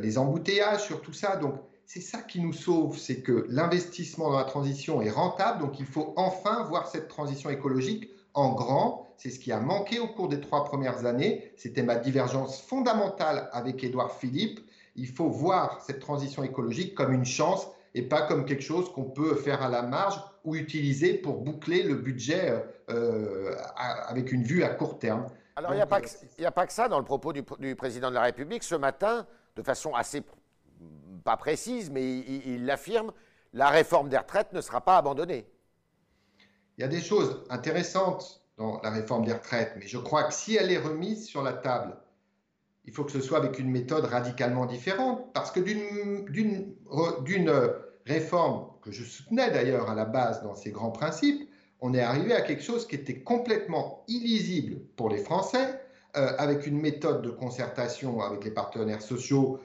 les, 0.01 0.17
embouteillages, 0.17 0.83
sur 0.83 1.01
tout 1.01 1.13
ça. 1.13 1.37
Donc, 1.37 1.55
c'est 1.89 2.01
ça 2.01 2.21
qui 2.21 2.39
nous 2.39 2.53
sauve, 2.53 2.99
c'est 2.99 3.21
que 3.21 3.47
l'investissement 3.49 4.29
dans 4.29 4.37
la 4.37 4.43
transition 4.43 5.01
est 5.01 5.09
rentable, 5.09 5.59
donc 5.59 5.79
il 5.79 5.87
faut 5.87 6.13
enfin 6.17 6.63
voir 6.65 6.85
cette 6.85 7.07
transition 7.07 7.49
écologique 7.49 8.11
en 8.35 8.53
grand. 8.53 9.07
C'est 9.17 9.31
ce 9.31 9.39
qui 9.39 9.51
a 9.51 9.59
manqué 9.59 9.97
au 9.97 10.07
cours 10.07 10.27
des 10.27 10.39
trois 10.39 10.65
premières 10.65 11.07
années. 11.07 11.51
C'était 11.57 11.81
ma 11.81 11.95
divergence 11.95 12.61
fondamentale 12.61 13.49
avec 13.53 13.83
Édouard 13.83 14.11
Philippe. 14.11 14.59
Il 14.95 15.07
faut 15.07 15.29
voir 15.29 15.81
cette 15.81 15.99
transition 15.99 16.43
écologique 16.43 16.93
comme 16.93 17.11
une 17.11 17.25
chance 17.25 17.67
et 17.95 18.03
pas 18.03 18.21
comme 18.21 18.45
quelque 18.45 18.61
chose 18.61 18.93
qu'on 18.93 19.05
peut 19.05 19.33
faire 19.33 19.63
à 19.63 19.67
la 19.67 19.81
marge 19.81 20.21
ou 20.45 20.55
utiliser 20.55 21.15
pour 21.15 21.37
boucler 21.37 21.81
le 21.81 21.95
budget 21.95 22.53
avec 23.75 24.31
une 24.31 24.43
vue 24.43 24.63
à 24.63 24.69
court 24.69 24.99
terme. 24.99 25.25
Alors, 25.55 25.71
il 25.71 25.77
n'y 25.77 25.81
a, 25.81 25.85
a, 25.85 26.51
pas 26.51 26.67
que 26.67 26.73
ça 26.73 26.87
dans 26.87 26.99
le 26.99 27.05
propos 27.05 27.33
du, 27.33 27.43
président 27.75 28.09
de 28.09 28.15
la 28.15 28.21
République. 28.21 28.61
Ce 28.61 28.75
matin, 28.75 29.25
de 29.55 29.63
façon 29.63 29.95
assez 29.95 30.21
pas 31.23 31.37
précise, 31.37 31.89
mais 31.89 32.19
il 32.19 32.65
l'affirme, 32.65 33.11
la 33.53 33.69
réforme 33.69 34.09
des 34.09 34.17
retraites 34.17 34.53
ne 34.53 34.61
sera 34.61 34.81
pas 34.81 34.97
abandonnée. 34.97 35.45
Il 36.77 36.81
y 36.81 36.83
a 36.83 36.87
des 36.87 37.01
choses 37.01 37.43
intéressantes 37.49 38.41
dans 38.57 38.79
la 38.83 38.91
réforme 38.91 39.25
des 39.25 39.33
retraites, 39.33 39.73
mais 39.77 39.87
je 39.87 39.97
crois 39.97 40.23
que 40.23 40.33
si 40.33 40.55
elle 40.55 40.71
est 40.71 40.77
remise 40.77 41.25
sur 41.25 41.41
la 41.41 41.53
table, 41.53 41.97
il 42.85 42.93
faut 42.93 43.03
que 43.03 43.11
ce 43.11 43.21
soit 43.21 43.37
avec 43.37 43.59
une 43.59 43.69
méthode 43.69 44.05
radicalement 44.05 44.65
différente, 44.65 45.31
parce 45.33 45.51
que 45.51 45.59
d'une 45.59 47.53
réforme 48.05 48.67
que 48.81 48.91
je 48.91 49.03
soutenais 49.03 49.51
d'ailleurs 49.51 49.89
à 49.89 49.95
la 49.95 50.05
base 50.05 50.41
dans 50.41 50.55
ses 50.55 50.71
grands 50.71 50.91
principes, 50.91 51.49
on 51.81 51.93
est 51.93 52.01
arrivé 52.01 52.33
à 52.33 52.41
quelque 52.41 52.63
chose 52.63 52.87
qui 52.87 52.95
était 52.95 53.21
complètement 53.21 54.03
illisible 54.07 54.81
pour 54.95 55.09
les 55.09 55.19
Français, 55.19 55.79
euh, 56.17 56.31
avec 56.37 56.65
une 56.65 56.79
méthode 56.79 57.21
de 57.21 57.29
concertation 57.29 58.21
avec 58.21 58.43
les 58.43 58.51
partenaires 58.51 59.01
sociaux 59.01 59.59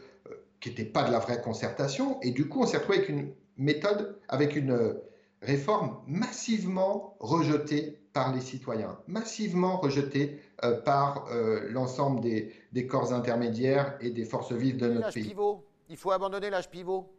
qui 0.64 0.70
n'était 0.70 0.86
pas 0.86 1.04
de 1.04 1.12
la 1.12 1.18
vraie 1.18 1.42
concertation, 1.42 2.18
et 2.22 2.30
du 2.30 2.48
coup 2.48 2.62
on 2.62 2.66
s'est 2.66 2.78
retrouvé 2.78 2.98
avec 2.98 3.10
une 3.10 3.34
méthode, 3.58 4.18
avec 4.28 4.56
une 4.56 4.70
euh, 4.70 4.94
réforme 5.42 5.98
massivement 6.06 7.18
rejetée 7.20 8.00
par 8.14 8.34
les 8.34 8.40
citoyens, 8.40 8.98
massivement 9.06 9.76
rejetée 9.76 10.40
par 10.84 11.26
l'ensemble 11.70 12.20
des, 12.20 12.86
corps 12.86 13.12
intermédiaires 13.12 13.98
et 14.00 14.10
des 14.10 14.24
forces 14.24 14.52
vives 14.52 14.76
de 14.76 14.88
notre 14.88 15.12
pays. 15.12 15.24
Pivot. 15.24 15.64
Il 15.90 15.96
faut 15.96 16.12
abandonner 16.12 16.48
l'âge 16.48 16.70
pivot. 16.70 17.12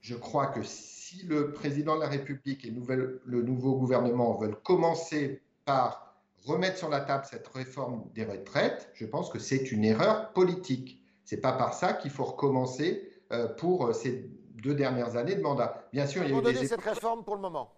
Je 0.00 0.14
crois 0.14 0.46
que 0.46 0.62
si 0.62 1.26
le 1.26 1.52
président 1.52 1.96
de 1.96 2.00
la 2.00 2.08
République 2.08 2.64
et 2.64 2.70
le 2.70 3.42
nouveau 3.42 3.74
gouvernement 3.74 4.36
veulent 4.36 4.56
commencer 4.62 5.42
par 5.64 6.14
remettre 6.44 6.78
sur 6.78 6.88
la 6.88 7.00
table 7.00 7.24
cette 7.28 7.48
réforme 7.48 8.04
des 8.14 8.24
retraites, 8.24 8.90
je 8.94 9.04
pense 9.04 9.28
que 9.28 9.38
c'est 9.38 9.70
une 9.72 9.84
erreur 9.84 10.32
politique. 10.32 11.02
Ce 11.28 11.34
n'est 11.34 11.42
pas 11.42 11.52
par 11.52 11.74
ça 11.74 11.92
qu'il 11.92 12.10
faut 12.10 12.24
recommencer 12.24 13.06
euh, 13.32 13.48
pour 13.48 13.88
euh, 13.88 13.92
ces 13.92 14.30
deux 14.62 14.74
dernières 14.74 15.16
années 15.16 15.34
de 15.34 15.42
mandat. 15.42 15.86
Bien 15.92 16.06
sûr, 16.06 16.24
il 16.24 16.30
y 16.30 16.34
a 16.34 16.38
eu 16.38 16.42
des 16.42 16.66
cette 16.66 16.80
réforme 16.80 17.22
pour 17.22 17.34
le 17.34 17.42
moment. 17.42 17.70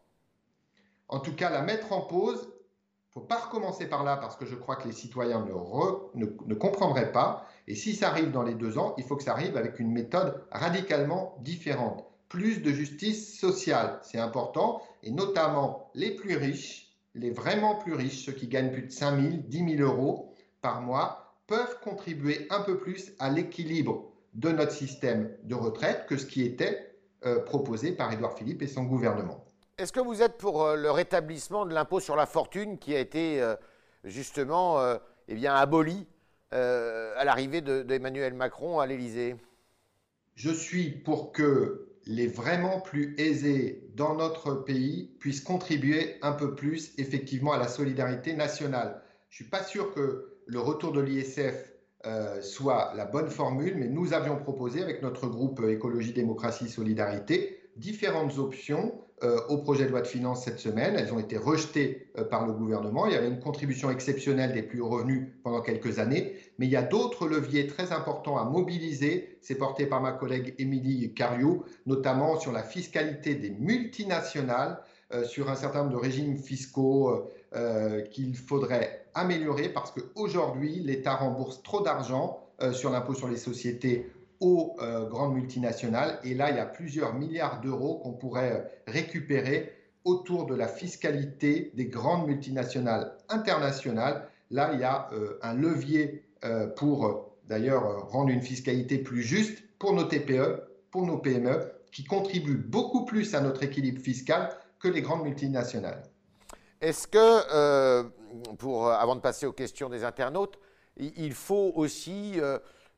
En 1.09 1.19
tout 1.19 1.35
cas, 1.35 1.50
la 1.50 1.62
mettre 1.62 1.92
en 1.92 2.02
pause. 2.02 2.49
Il 2.49 3.19
ne 3.19 3.23
faut 3.23 3.26
pas 3.26 3.38
recommencer 3.40 3.88
par 3.88 4.04
là 4.04 4.16
parce 4.16 4.37
que 4.37 4.47
je 4.47 4.54
crois 4.54 4.76
que 4.76 4.87
les 4.87 4.92
citoyens 4.92 5.45
ne, 5.45 6.26
ne 6.47 6.54
comprendraient 6.54 7.11
pas. 7.11 7.45
Et 7.66 7.75
si 7.75 7.97
ça 7.97 8.11
arrive 8.11 8.30
dans 8.30 8.45
les 8.45 8.54
deux 8.54 8.78
ans, 8.78 8.95
il 8.99 9.02
faut 9.02 9.16
que 9.16 9.25
ça 9.25 9.33
arrive 9.33 9.57
avec 9.57 9.80
une 9.80 9.90
méthode 9.90 10.45
radicalement 10.52 11.37
différente 11.40 12.04
plus 12.28 12.62
de 12.62 12.71
justice 12.71 13.37
sociale. 13.37 13.99
C'est 14.02 14.21
important, 14.21 14.80
et 15.02 15.11
notamment 15.11 15.90
les 15.97 16.14
plus 16.14 16.37
riches, 16.37 16.97
les 17.16 17.33
vraiment 17.33 17.75
plus 17.75 17.95
riches, 17.95 18.25
ceux 18.25 18.33
qui 18.33 18.47
gagnent 18.47 18.71
plus 18.71 18.83
de 18.85 18.92
5 18.92 19.21
000, 19.21 19.33
10 19.49 19.76
000 19.78 19.83
euros 19.83 20.33
par 20.62 20.80
mois, 20.80 21.20
peuvent 21.50 21.80
contribuer 21.80 22.47
un 22.50 22.61
peu 22.61 22.78
plus 22.78 23.12
à 23.19 23.28
l'équilibre 23.28 24.12
de 24.35 24.50
notre 24.50 24.71
système 24.71 25.37
de 25.42 25.57
retraite 25.57 26.07
que 26.07 26.16
ce 26.16 26.25
qui 26.25 26.42
était 26.42 26.95
euh, 27.26 27.40
proposé 27.40 27.90
par 27.90 28.12
Édouard 28.12 28.38
Philippe 28.38 28.62
et 28.62 28.69
son 28.69 28.85
gouvernement. 28.85 29.45
Est-ce 29.76 29.92
que 29.92 29.99
vous 29.99 30.23
êtes 30.23 30.38
pour 30.38 30.62
euh, 30.62 30.76
le 30.76 30.92
rétablissement 30.92 31.66
de 31.66 31.75
l'impôt 31.75 31.99
sur 31.99 32.14
la 32.14 32.26
fortune 32.26 32.78
qui 32.78 32.95
a 32.95 33.00
été 33.00 33.42
euh, 33.42 33.57
justement 34.04 34.78
eh 35.26 35.35
bien, 35.35 35.52
aboli 35.54 36.07
à 36.52 37.25
l'arrivée 37.25 37.61
d'Emmanuel 37.61 38.35
Macron 38.35 38.78
à 38.78 38.87
l'Élysée? 38.87 39.35
Je 40.37 40.50
suis 40.50 40.90
pour 40.90 41.33
que 41.33 41.88
les 42.07 42.28
vraiment 42.28 42.80
plus 42.80 43.14
aisés 43.19 43.90
dans 43.95 44.14
notre 44.14 44.54
pays 44.54 45.11
puissent 45.19 45.42
contribuer 45.42 46.16
un 46.23 46.33
peu 46.33 46.54
plus 46.54 46.92
effectivement 46.97 47.52
à 47.52 47.59
la 47.59 47.69
solidarité 47.69 48.35
nationale. 48.35 49.02
Je 49.28 49.35
ne 49.35 49.45
suis 49.45 49.50
pas 49.50 49.62
sûr 49.62 49.92
que 49.92 50.30
le 50.50 50.59
retour 50.59 50.92
de 50.92 51.00
l'ISF 51.00 51.73
euh, 52.07 52.42
soit 52.42 52.92
la 52.97 53.04
bonne 53.04 53.28
formule, 53.28 53.76
mais 53.76 53.87
nous 53.87 54.12
avions 54.14 54.37
proposé 54.37 54.83
avec 54.83 55.02
notre 55.02 55.28
groupe 55.28 55.62
Écologie, 55.69 56.12
Démocratie, 56.12 56.69
Solidarité 56.69 57.61
différentes 57.76 58.38
options 58.38 59.00
euh, 59.23 59.38
au 59.49 59.59
projet 59.59 59.85
de 59.85 59.90
loi 59.90 60.00
de 60.00 60.07
finances 60.07 60.45
cette 60.45 60.59
semaine. 60.59 60.95
Elles 60.97 61.12
ont 61.12 61.19
été 61.19 61.37
rejetées 61.37 62.11
euh, 62.19 62.25
par 62.25 62.47
le 62.47 62.52
gouvernement. 62.52 63.07
Il 63.07 63.12
y 63.12 63.16
avait 63.16 63.28
une 63.28 63.40
contribution 63.40 63.90
exceptionnelle 63.90 64.52
des 64.52 64.62
plus 64.62 64.80
hauts 64.80 64.88
revenus 64.88 65.28
pendant 65.42 65.61
quelques 65.61 65.99
années, 65.99 66.37
mais 66.59 66.66
il 66.66 66.73
y 66.73 66.76
a 66.76 66.83
d'autres 66.83 67.26
leviers 67.28 67.66
très 67.66 67.92
importants 67.92 68.38
à 68.38 68.45
mobiliser. 68.45 69.38
C'est 69.42 69.57
porté 69.57 69.87
par 69.87 70.00
ma 70.00 70.12
collègue 70.12 70.54
Émilie 70.59 71.12
Cario, 71.12 71.64
notamment 71.87 72.38
sur 72.38 72.52
la 72.52 72.62
fiscalité 72.62 73.35
des 73.35 73.50
multinationales, 73.50 74.80
euh, 75.12 75.25
sur 75.25 75.50
un 75.50 75.54
certain 75.54 75.80
nombre 75.80 75.92
de 75.92 76.02
régimes 76.02 76.38
fiscaux 76.38 77.28
qu'il 78.12 78.37
faudrait 78.37 79.07
améliorer 79.14 79.69
parce 79.69 79.90
qu'aujourd'hui, 79.90 80.80
l'État 80.80 81.14
rembourse 81.16 81.62
trop 81.62 81.83
d'argent 81.83 82.47
sur 82.73 82.90
l'impôt 82.90 83.14
sur 83.14 83.28
les 83.28 83.37
sociétés 83.37 84.11
aux 84.40 84.76
euh, 84.80 85.07
grandes 85.07 85.35
multinationales. 85.35 86.19
Et 86.25 86.35
là, 86.35 86.50
il 86.50 86.57
y 86.57 86.61
a 86.61 86.66
plusieurs 86.66 87.14
milliards 87.14 87.61
d'euros 87.61 87.99
qu'on 87.99 88.12
pourrait 88.12 88.52
euh, 88.52 88.92
récupérer 88.92 89.73
autour 90.04 90.47
de 90.47 90.54
la 90.54 90.66
fiscalité 90.66 91.73
des 91.75 91.87
grandes 91.87 92.26
multinationales 92.26 93.12
internationales. 93.28 94.26
Là, 94.50 94.71
il 94.73 94.80
y 94.80 94.85
a 94.85 95.11
euh, 95.12 95.38
un 95.42 95.54
levier 95.54 96.25
pour 96.75 97.37
d'ailleurs 97.47 98.09
rendre 98.09 98.30
une 98.30 98.40
fiscalité 98.40 98.97
plus 98.97 99.21
juste 99.21 99.62
pour 99.78 99.92
nos 99.92 100.04
TPE, 100.04 100.62
pour 100.90 101.04
nos 101.04 101.19
PME, 101.19 101.71
qui 101.92 102.02
contribuent 102.02 102.57
beaucoup 102.57 103.04
plus 103.04 103.35
à 103.35 103.42
notre 103.42 103.62
équilibre 103.62 104.00
fiscal 104.00 104.49
que 104.78 104.88
les 104.88 105.02
grandes 105.02 105.25
multinationales. 105.25 106.02
Est-ce 106.81 107.07
que, 107.07 108.03
pour, 108.57 108.91
avant 108.91 109.17
de 109.17 109.21
passer 109.21 109.47
aux 109.47 109.53
questions 109.53 109.89
des 109.89 110.05
internautes, 110.05 110.59
il 110.97 111.35
faut 111.35 111.73
aussi 111.75 112.41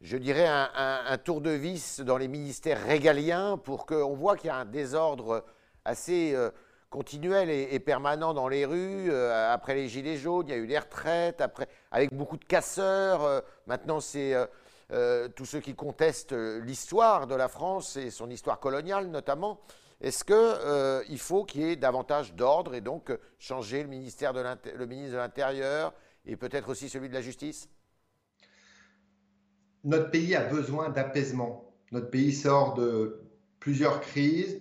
je 0.03 0.17
dirais, 0.17 0.49
un, 0.49 1.19
tour 1.19 1.41
de 1.41 1.51
vis 1.51 2.01
dans 2.01 2.19
les 2.19 2.29
ministères 2.29 2.85
régaliens 2.85 3.57
pour 3.57 3.87
qu'on 3.87 4.15
voit 4.15 4.37
qu'il 4.37 4.49
y 4.49 4.51
a 4.51 4.57
un 4.57 4.65
désordre 4.65 5.45
assez 5.85 6.33
euh, 6.35 6.51
continuel 6.91 7.49
et, 7.51 7.79
permanent 7.79 8.35
dans 8.35 8.49
les 8.49 8.65
rues. 8.65 9.11
Euh, 9.11 9.53
après 9.53 9.75
les 9.75 9.89
Gilets 9.89 10.17
jaunes, 10.17 10.49
il 10.49 10.51
y 10.51 10.55
a 10.55 10.57
eu 10.57 10.67
les 10.67 10.79
retraites, 10.79 11.43
avec 11.93 12.13
beaucoup 12.13 12.37
de 12.37 12.45
casseurs. 12.45 13.23
Euh, 13.23 13.41
maintenant, 13.67 14.01
c'est 14.01 14.35
tous 15.37 15.47
ceux 15.47 15.61
qui 15.61 15.75
contestent 15.75 16.35
l'histoire 16.35 17.27
de 17.27 17.35
la 17.35 17.49
France 17.49 17.97
et 17.97 18.11
son 18.11 18.29
histoire 18.29 18.61
coloniale 18.61 19.07
notamment. 19.07 19.59
Est-ce 20.03 20.25
qu'il 20.25 21.19
faut 21.19 21.45
qu'il 21.45 21.61
y 21.63 21.65
ait 21.71 21.77
davantage 21.77 22.35
d'ordre 22.35 22.75
et 22.75 22.81
donc 22.81 23.17
changer 23.39 23.83
le, 23.83 23.89
ministère 23.89 24.35
de 24.35 24.85
ministre 24.85 25.13
de 25.13 25.17
l'Intérieur 25.17 25.95
et 26.27 26.37
peut-être 26.37 26.69
aussi 26.69 26.89
celui 26.89 27.09
de 27.09 27.15
la 27.15 27.23
Justice? 27.23 27.69
Notre 29.85 30.11
pays 30.11 30.35
a 30.35 30.45
besoin 30.45 30.91
d'apaisement. 30.91 31.73
Notre 31.93 32.11
pays 32.11 32.33
sort 32.33 32.75
de 32.75 33.23
plusieurs 33.61 34.01
crises, 34.01 34.61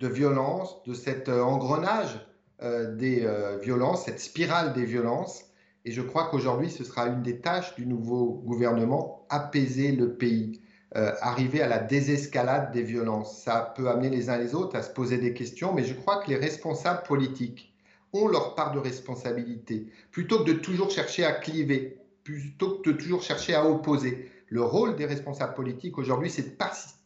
de 0.00 0.08
violences, 0.08 0.82
de 0.84 0.94
cet 0.94 1.28
euh, 1.28 1.42
engrenage 1.42 2.26
euh, 2.62 2.94
des 2.94 3.24
euh, 3.24 3.58
violences, 3.58 4.04
cette 4.04 4.20
spirale 4.20 4.72
des 4.72 4.84
violences. 4.84 5.44
Et 5.84 5.92
je 5.92 6.02
crois 6.02 6.28
qu'aujourd'hui, 6.28 6.70
ce 6.70 6.84
sera 6.84 7.06
une 7.06 7.22
des 7.22 7.40
tâches 7.40 7.74
du 7.76 7.86
nouveau 7.86 8.42
gouvernement, 8.44 9.26
apaiser 9.30 9.92
le 9.92 10.14
pays, 10.14 10.60
arriver 10.94 11.62
à 11.62 11.68
la 11.68 11.78
désescalade 11.78 12.72
des 12.72 12.82
violences. 12.82 13.42
Ça 13.42 13.72
peut 13.76 13.88
amener 13.88 14.10
les 14.10 14.28
uns 14.28 14.38
les 14.38 14.54
autres 14.54 14.76
à 14.76 14.82
se 14.82 14.90
poser 14.90 15.18
des 15.18 15.32
questions, 15.32 15.72
mais 15.72 15.84
je 15.84 15.94
crois 15.94 16.22
que 16.22 16.28
les 16.30 16.36
responsables 16.36 17.02
politiques 17.04 17.72
ont 18.12 18.28
leur 18.28 18.54
part 18.54 18.72
de 18.72 18.78
responsabilité. 18.78 19.86
Plutôt 20.10 20.40
que 20.40 20.50
de 20.50 20.58
toujours 20.58 20.90
chercher 20.90 21.24
à 21.24 21.32
cliver, 21.32 21.98
plutôt 22.24 22.78
que 22.78 22.90
de 22.90 22.96
toujours 22.96 23.22
chercher 23.22 23.54
à 23.54 23.66
opposer, 23.66 24.30
le 24.48 24.62
rôle 24.62 24.96
des 24.96 25.06
responsables 25.06 25.54
politiques 25.54 25.96
aujourd'hui, 25.96 26.30
c'est 26.30 26.42
de 26.42 26.56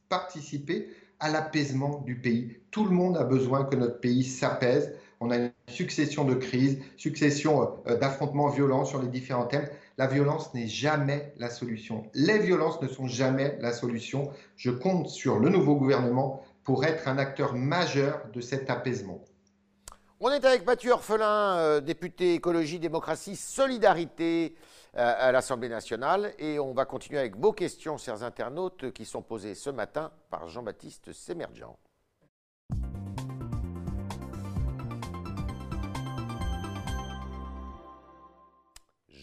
participer 0.09 0.89
à 1.21 1.31
l'apaisement 1.31 2.03
du 2.05 2.17
pays. 2.17 2.57
Tout 2.71 2.85
le 2.85 2.91
monde 2.91 3.17
a 3.17 3.25
besoin 3.25 3.65
que 3.65 3.77
notre 3.77 4.01
pays 4.01 4.25
s'apaise. 4.25 4.93
On 5.21 5.31
a 5.31 5.37
une 5.37 5.53
succession 5.69 6.25
de 6.25 6.35
crises, 6.35 6.79
succession 6.97 7.79
euh, 7.87 7.97
d'affrontements 7.97 8.49
violents 8.49 8.85
sur 8.85 9.01
les 9.01 9.09
différents 9.09 9.47
thèmes. 9.47 9.69
La 9.99 10.07
violence 10.07 10.53
n'est 10.53 10.67
jamais 10.67 11.33
la 11.39 11.49
solution. 11.49 12.05
Les 12.15 12.39
violences 12.39 12.81
ne 12.83 12.89
sont 12.89 13.07
jamais 13.07 13.57
la 13.61 13.73
solution. 13.73 14.31
Je 14.57 14.71
compte 14.71 15.09
sur 15.09 15.39
le 15.39 15.49
nouveau 15.49 15.77
gouvernement 15.77 16.43
pour 16.65 16.85
être 16.85 17.09
un 17.09 17.17
acteur 17.17 17.55
majeur 17.55 18.21
de 18.33 18.41
cet 18.41 18.69
apaisement. 18.69 19.23
On 20.21 20.31
est 20.31 20.45
avec 20.45 20.67
Mathieu 20.67 20.93
Orphelin, 20.93 21.57
euh, 21.57 21.81
député 21.81 22.35
écologie, 22.35 22.79
démocratie, 22.79 23.37
solidarité 23.37 24.55
à 24.99 25.31
l'Assemblée 25.31 25.69
nationale. 25.69 26.33
Et 26.39 26.59
on 26.59 26.73
va 26.73 26.87
continuer 26.87 27.19
avec 27.19 27.37
vos 27.37 27.53
questions, 27.53 27.99
chers 27.99 28.23
internautes, 28.23 28.93
qui 28.93 29.05
sont 29.05 29.21
posées 29.21 29.55
ce 29.55 29.69
matin 29.69 30.11
par 30.31 30.49
Jean-Baptiste 30.49 31.13
Sémergent. 31.13 31.77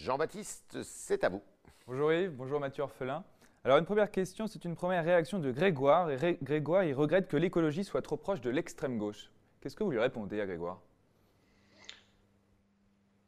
Jean-Baptiste, 0.04 0.80
c'est 0.84 1.24
à 1.24 1.30
vous. 1.30 1.42
Bonjour 1.88 2.12
Yves, 2.12 2.32
bonjour 2.32 2.60
Mathieu 2.60 2.84
Orphelin. 2.84 3.24
Alors 3.64 3.78
une 3.78 3.86
première 3.86 4.12
question, 4.12 4.48
c'est 4.48 4.66
une 4.66 4.76
première 4.76 5.06
réaction 5.06 5.40
de 5.40 5.50
Grégoire. 5.50 6.12
Et 6.12 6.38
Grégoire, 6.44 6.84
il 6.84 6.94
regrette 6.94 7.30
que 7.30 7.38
l'écologie 7.38 7.86
soit 7.86 8.02
trop 8.02 8.18
proche 8.18 8.42
de 8.42 8.50
l'extrême 8.50 8.98
gauche. 8.98 9.32
Qu'est-ce 9.62 9.78
que 9.78 9.84
vous 9.86 9.92
lui 9.92 10.00
répondez 10.00 10.42
à 10.42 10.46
Grégoire? 10.46 10.82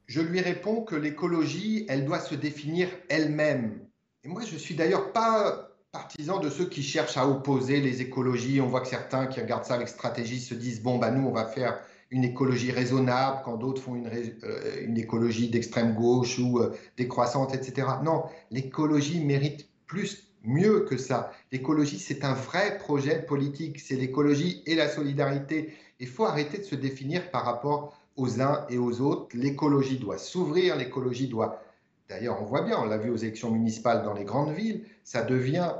Je 0.07 0.19
lui 0.19 0.41
réponds 0.41 0.83
que 0.83 0.97
l'écologie, 0.97 1.85
elle 1.87 2.03
doit 2.03 2.19
se 2.19 2.35
définir 2.35 2.89
elle-même. 3.07 3.79
Et 4.25 4.27
moi, 4.27 4.41
je 4.41 4.57
suis 4.57 4.75
d'ailleurs 4.75 5.13
pas, 5.13 5.69
partisan 5.93 6.41
de 6.41 6.49
ceux 6.49 6.67
qui 6.67 6.83
cherchent 6.83 7.15
à 7.15 7.25
opposer 7.25 7.79
les 7.79 8.01
écologies. 8.01 8.59
On 8.59 8.67
voit 8.67 8.81
que 8.81 8.89
certains 8.89 9.27
qui 9.27 9.39
regardent 9.39 9.63
ça 9.63 9.75
avec 9.75 9.87
stratégie 9.87 10.41
se 10.41 10.53
disent 10.53 10.83
bon, 10.83 10.97
bah, 10.97 11.09
nous, 11.09 11.25
on 11.25 11.31
va 11.31 11.45
faire 11.45 11.79
une 12.11 12.23
écologie 12.23 12.71
raisonnable, 12.71 13.41
quand 13.43 13.57
d'autres 13.57 13.81
font 13.81 13.95
une, 13.95 14.07
euh, 14.07 14.85
une 14.85 14.97
écologie 14.97 15.49
d'extrême 15.49 15.95
gauche 15.95 16.39
ou 16.39 16.59
euh, 16.59 16.75
décroissante, 16.97 17.53
etc. 17.53 17.87
Non, 18.03 18.23
l'écologie 18.51 19.23
mérite 19.23 19.67
plus, 19.87 20.25
mieux 20.43 20.81
que 20.81 20.97
ça. 20.97 21.31
L'écologie, 21.51 21.99
c'est 21.99 22.23
un 22.23 22.33
vrai 22.33 22.77
projet 22.77 23.21
politique. 23.21 23.79
C'est 23.79 23.95
l'écologie 23.95 24.61
et 24.65 24.75
la 24.75 24.89
solidarité. 24.89 25.73
Il 25.99 26.07
faut 26.07 26.25
arrêter 26.25 26.59
de 26.59 26.63
se 26.63 26.75
définir 26.75 27.31
par 27.31 27.45
rapport 27.45 27.97
aux 28.15 28.41
uns 28.41 28.65
et 28.69 28.77
aux 28.77 29.01
autres. 29.01 29.35
L'écologie 29.35 29.97
doit 29.97 30.17
s'ouvrir, 30.17 30.75
l'écologie 30.75 31.27
doit... 31.27 31.61
D'ailleurs, 32.07 32.41
on 32.41 32.45
voit 32.45 32.61
bien, 32.61 32.77
on 32.79 32.85
l'a 32.85 32.97
vu 32.97 33.09
aux 33.09 33.17
élections 33.17 33.49
municipales 33.49 34.03
dans 34.03 34.13
les 34.13 34.25
grandes 34.25 34.53
villes, 34.53 34.85
ça 35.03 35.23
devient 35.23 35.73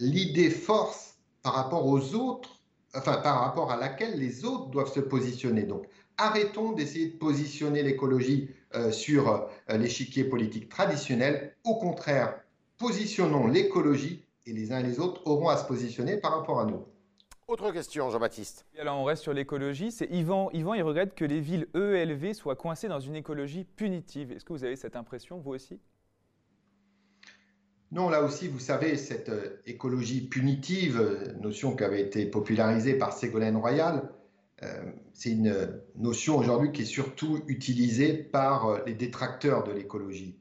l'idée 0.00 0.50
force 0.50 1.18
par 1.42 1.54
rapport 1.54 1.86
aux 1.86 2.14
autres, 2.14 2.57
enfin 2.94 3.18
par 3.18 3.40
rapport 3.40 3.70
à 3.70 3.76
laquelle 3.76 4.18
les 4.18 4.44
autres 4.44 4.66
doivent 4.66 4.92
se 4.92 5.00
positionner. 5.00 5.62
Donc, 5.62 5.86
arrêtons 6.16 6.72
d'essayer 6.72 7.06
de 7.06 7.16
positionner 7.16 7.82
l'écologie 7.82 8.50
euh, 8.74 8.90
sur 8.90 9.28
euh, 9.28 9.76
l'échiquier 9.76 10.24
politique 10.24 10.68
traditionnel. 10.68 11.54
Au 11.64 11.76
contraire, 11.76 12.40
positionnons 12.76 13.46
l'écologie 13.46 14.24
et 14.46 14.52
les 14.52 14.72
uns 14.72 14.80
et 14.80 14.82
les 14.82 15.00
autres 15.00 15.22
auront 15.26 15.48
à 15.48 15.56
se 15.56 15.66
positionner 15.66 16.16
par 16.16 16.38
rapport 16.38 16.60
à 16.60 16.64
nous. 16.64 16.84
Autre 17.46 17.72
question, 17.72 18.10
Jean-Baptiste. 18.10 18.66
Alors 18.78 18.98
on 18.98 19.04
reste 19.04 19.22
sur 19.22 19.32
l'écologie. 19.32 19.90
C'est 19.90 20.10
Yvan. 20.10 20.50
Yvan, 20.52 20.74
il 20.74 20.82
regrette 20.82 21.14
que 21.14 21.24
les 21.24 21.40
villes 21.40 21.66
EELV 21.74 22.34
soient 22.34 22.56
coincées 22.56 22.88
dans 22.88 23.00
une 23.00 23.16
écologie 23.16 23.64
punitive. 23.64 24.32
Est-ce 24.32 24.44
que 24.44 24.52
vous 24.52 24.64
avez 24.64 24.76
cette 24.76 24.96
impression, 24.96 25.38
vous 25.38 25.52
aussi? 25.52 25.80
Non, 27.90 28.10
là 28.10 28.22
aussi, 28.22 28.48
vous 28.48 28.58
savez, 28.58 28.96
cette 28.96 29.30
euh, 29.30 29.60
écologie 29.66 30.20
punitive, 30.28 30.98
euh, 31.00 31.32
notion 31.40 31.74
qui 31.74 31.84
avait 31.84 32.02
été 32.02 32.26
popularisée 32.26 32.94
par 32.94 33.14
Ségolène 33.14 33.56
Royal, 33.56 34.10
euh, 34.62 34.82
c'est 35.14 35.30
une 35.30 35.80
notion 35.96 36.36
aujourd'hui 36.36 36.70
qui 36.70 36.82
est 36.82 36.86
surtout 36.86 37.40
utilisée 37.46 38.12
par 38.12 38.84
les 38.84 38.94
détracteurs 38.94 39.64
de 39.64 39.72
l'écologie. 39.72 40.36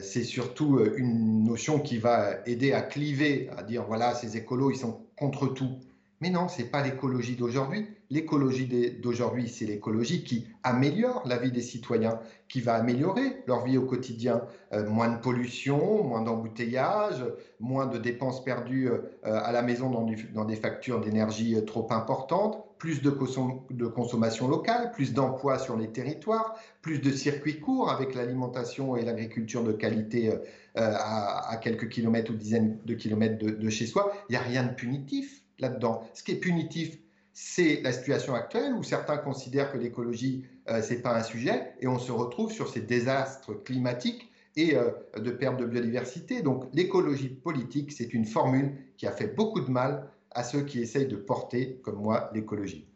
c'est 0.00 0.22
surtout 0.22 0.78
une 0.96 1.42
notion 1.42 1.80
qui 1.80 1.98
va 1.98 2.36
aider 2.46 2.72
à 2.72 2.82
cliver, 2.82 3.48
à 3.56 3.64
dire 3.64 3.84
voilà, 3.84 4.14
ces 4.14 4.36
écolos, 4.36 4.70
ils 4.70 4.76
sont 4.76 5.00
contre 5.16 5.48
tout. 5.48 5.80
Mais 6.22 6.30
non, 6.30 6.48
ce 6.48 6.62
n'est 6.62 6.68
pas 6.68 6.82
l'écologie 6.82 7.36
d'aujourd'hui. 7.36 7.86
L'écologie 8.08 8.66
d'aujourd'hui, 9.02 9.48
c'est 9.48 9.66
l'écologie 9.66 10.24
qui 10.24 10.46
améliore 10.62 11.22
la 11.26 11.36
vie 11.36 11.52
des 11.52 11.60
citoyens, 11.60 12.20
qui 12.48 12.62
va 12.62 12.74
améliorer 12.74 13.42
leur 13.46 13.64
vie 13.64 13.76
au 13.76 13.82
quotidien. 13.84 14.42
Euh, 14.72 14.88
moins 14.88 15.10
de 15.10 15.18
pollution, 15.18 16.04
moins 16.04 16.22
d'embouteillage, 16.22 17.22
moins 17.60 17.86
de 17.86 17.98
dépenses 17.98 18.42
perdues 18.42 18.88
euh, 18.88 19.00
à 19.24 19.52
la 19.52 19.60
maison 19.60 19.90
dans, 19.90 20.44
des 20.44 20.56
factures 20.56 21.00
d'énergie 21.00 21.54
euh, 21.54 21.62
trop 21.62 21.86
importantes, 21.90 22.64
plus 22.78 23.02
de, 23.02 23.10
consommation 23.10 24.48
locale, 24.48 24.92
plus 24.92 25.12
d'emplois 25.12 25.58
sur 25.58 25.76
les 25.76 25.88
territoires, 25.92 26.54
plus 26.80 27.00
de 27.00 27.10
circuits 27.10 27.60
courts 27.60 27.90
avec 27.90 28.14
l'alimentation 28.14 28.96
et 28.96 29.04
l'agriculture 29.04 29.64
de 29.64 29.72
qualité 29.72 30.30
à, 30.74 31.58
quelques 31.62 31.88
kilomètres 31.88 32.30
ou 32.30 32.34
dizaines 32.34 32.78
de 32.84 32.92
kilomètres 32.92 33.38
de 33.38 33.70
chez 33.70 33.86
soi. 33.86 34.12
Il 34.28 34.32
n'y 34.32 34.36
a 34.36 34.42
rien 34.42 34.62
de 34.62 34.74
punitif 34.74 35.45
là-dedans. 35.58 36.08
Ce 36.14 36.22
qui 36.22 36.32
est 36.32 36.40
punitif, 36.40 36.98
c'est 37.32 37.82
la 37.82 37.92
situation 37.92 38.34
actuelle 38.34 38.72
où 38.74 38.82
certains 38.82 39.18
considèrent 39.18 39.70
que 39.70 39.78
l'écologie, 39.78 40.46
euh, 40.68 40.80
ce 40.80 40.94
n'est 40.94 41.00
pas 41.00 41.14
un 41.16 41.22
sujet, 41.22 41.74
et 41.80 41.86
on 41.86 41.98
se 41.98 42.10
retrouve 42.12 42.50
sur 42.50 42.68
ces 42.68 42.80
désastres 42.80 43.62
climatiques 43.62 44.30
et 44.56 44.74
euh, 44.74 44.90
de 45.16 45.30
perte 45.30 45.58
de 45.58 45.66
biodiversité. 45.66 46.40
Donc 46.40 46.64
l'écologie 46.72 47.28
politique, 47.28 47.92
c'est 47.92 48.14
une 48.14 48.24
formule 48.24 48.76
qui 48.96 49.06
a 49.06 49.12
fait 49.12 49.28
beaucoup 49.28 49.60
de 49.60 49.70
mal 49.70 50.08
à 50.30 50.44
ceux 50.44 50.62
qui 50.62 50.80
essayent 50.80 51.08
de 51.08 51.16
porter, 51.16 51.78
comme 51.82 51.96
moi, 51.96 52.30
l'écologie. 52.32 52.88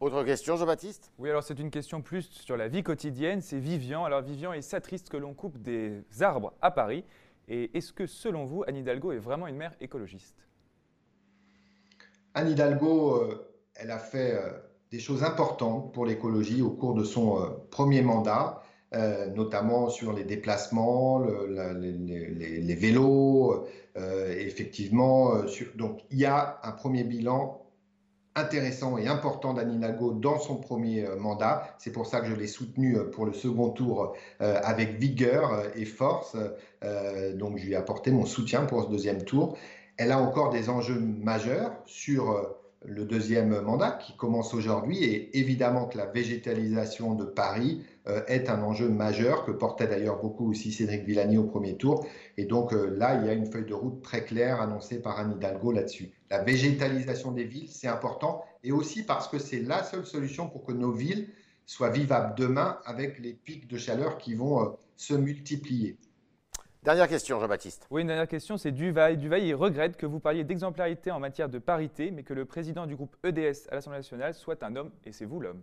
Autre 0.00 0.22
question, 0.22 0.56
Jean-Baptiste? 0.56 1.12
Oui, 1.18 1.28
alors 1.28 1.42
c'est 1.42 1.58
une 1.58 1.70
question 1.70 2.02
plus 2.02 2.22
sur 2.30 2.56
la 2.56 2.68
vie 2.68 2.82
quotidienne. 2.82 3.40
C'est 3.40 3.58
Vivian. 3.58 4.04
Alors 4.04 4.22
Vivian 4.22 4.52
est 4.52 4.62
satriste 4.62 5.08
que 5.08 5.16
l'on 5.16 5.34
coupe 5.34 5.58
des 5.58 6.04
arbres 6.20 6.52
à 6.62 6.70
Paris. 6.70 7.04
Et 7.48 7.76
est-ce 7.76 7.92
que, 7.92 8.06
selon 8.06 8.44
vous, 8.44 8.62
Anne 8.66 8.76
Hidalgo 8.76 9.10
est 9.10 9.18
vraiment 9.18 9.46
une 9.46 9.56
mère 9.56 9.74
écologiste? 9.80 10.47
Anne 12.38 12.50
Hidalgo, 12.50 13.16
euh, 13.16 13.48
elle 13.74 13.90
a 13.90 13.98
fait 13.98 14.32
euh, 14.32 14.50
des 14.92 15.00
choses 15.00 15.24
importantes 15.24 15.92
pour 15.92 16.06
l'écologie 16.06 16.62
au 16.62 16.70
cours 16.70 16.94
de 16.94 17.02
son 17.02 17.42
euh, 17.42 17.46
premier 17.70 18.00
mandat, 18.00 18.62
notamment 19.34 19.90
sur 19.90 20.14
les 20.14 20.24
déplacements, 20.24 21.18
les, 21.18 22.74
vélos. 22.74 23.66
effectivement, 23.94 25.42
donc 25.74 26.00
il 26.10 26.18
y 26.18 26.24
a 26.24 26.58
un 26.62 26.72
premier 26.72 27.04
bilan 27.04 27.60
intéressant 28.34 28.96
et 28.96 29.06
important 29.06 29.52
d'Anne 29.52 29.74
Hidalgo 29.74 30.12
dans 30.12 30.38
son 30.38 30.56
premier 30.56 31.06
mandat. 31.18 31.68
C'est 31.76 31.92
pour 31.92 32.06
ça 32.06 32.20
que 32.22 32.28
je 32.28 32.34
l'ai 32.34 32.46
soutenu 32.46 32.96
pour 33.12 33.26
le 33.26 33.34
second 33.34 33.68
tour 33.68 34.16
avec 34.40 34.98
vigueur 34.98 35.64
et 35.76 35.84
force. 35.84 36.34
donc 37.34 37.58
je 37.58 37.66
lui 37.66 37.72
ai 37.72 37.76
apporté 37.76 38.10
mon 38.10 38.24
soutien 38.24 38.62
pour 38.64 38.84
ce 38.84 38.88
deuxième 38.88 39.22
tour. 39.22 39.58
Elle 39.98 40.12
a 40.12 40.20
encore 40.20 40.50
des 40.50 40.68
enjeux 40.68 41.00
majeurs 41.00 41.72
sur 41.84 42.30
euh, 42.30 42.44
le 42.84 43.04
deuxième 43.04 43.60
mandat 43.62 43.90
qui 43.90 44.16
commence 44.16 44.54
aujourd'hui 44.54 45.02
et 45.02 45.36
évidemment 45.36 45.86
que 45.86 45.98
la 45.98 46.06
végétalisation 46.06 47.16
de 47.16 47.24
Paris 47.24 47.84
euh, 48.06 48.22
est 48.28 48.48
un 48.48 48.62
enjeu 48.62 48.88
majeur 48.88 49.44
que 49.44 49.50
portait 49.50 49.88
d'ailleurs 49.88 50.20
beaucoup 50.20 50.48
aussi 50.48 50.70
Cédric 50.70 51.04
Villani 51.04 51.36
au 51.36 51.42
premier 51.42 51.76
tour. 51.76 52.06
Et 52.36 52.44
donc 52.44 52.72
euh, 52.72 52.94
là, 52.96 53.20
il 53.20 53.26
y 53.26 53.28
a 53.28 53.32
une 53.32 53.50
feuille 53.50 53.66
de 53.66 53.74
route 53.74 54.00
très 54.00 54.24
claire 54.24 54.60
annoncée 54.60 55.02
par 55.02 55.18
Anne 55.18 55.34
Hidalgo 55.36 55.72
là-dessus. 55.72 56.12
La 56.30 56.44
végétalisation 56.44 57.32
des 57.32 57.44
villes, 57.44 57.68
c'est 57.68 57.88
important 57.88 58.44
et 58.62 58.70
aussi 58.70 59.02
parce 59.02 59.26
que 59.26 59.40
c'est 59.40 59.60
la 59.60 59.82
seule 59.82 60.06
solution 60.06 60.48
pour 60.48 60.64
que 60.64 60.72
nos 60.72 60.92
villes 60.92 61.28
soient 61.66 61.90
vivables 61.90 62.36
demain 62.36 62.78
avec 62.84 63.18
les 63.18 63.32
pics 63.32 63.66
de 63.66 63.76
chaleur 63.76 64.16
qui 64.16 64.36
vont 64.36 64.76
se 64.96 65.14
multiplier. 65.14 65.96
Dernière 66.88 67.08
question, 67.08 67.38
Jean-Baptiste. 67.38 67.86
Oui, 67.90 68.00
une 68.00 68.06
dernière 68.06 68.26
question, 68.26 68.56
c'est 68.56 68.72
Duvaille. 68.72 69.18
Duvaille, 69.18 69.48
il 69.48 69.54
regrette 69.54 69.98
que 69.98 70.06
vous 70.06 70.20
parliez 70.20 70.42
d'exemplarité 70.42 71.10
en 71.10 71.20
matière 71.20 71.50
de 71.50 71.58
parité, 71.58 72.10
mais 72.10 72.22
que 72.22 72.32
le 72.32 72.46
président 72.46 72.86
du 72.86 72.96
groupe 72.96 73.14
EDS 73.22 73.68
à 73.70 73.74
l'Assemblée 73.74 73.98
nationale 73.98 74.32
soit 74.32 74.62
un 74.62 74.74
homme, 74.74 74.90
et 75.04 75.12
c'est 75.12 75.26
vous 75.26 75.38
l'homme. 75.38 75.60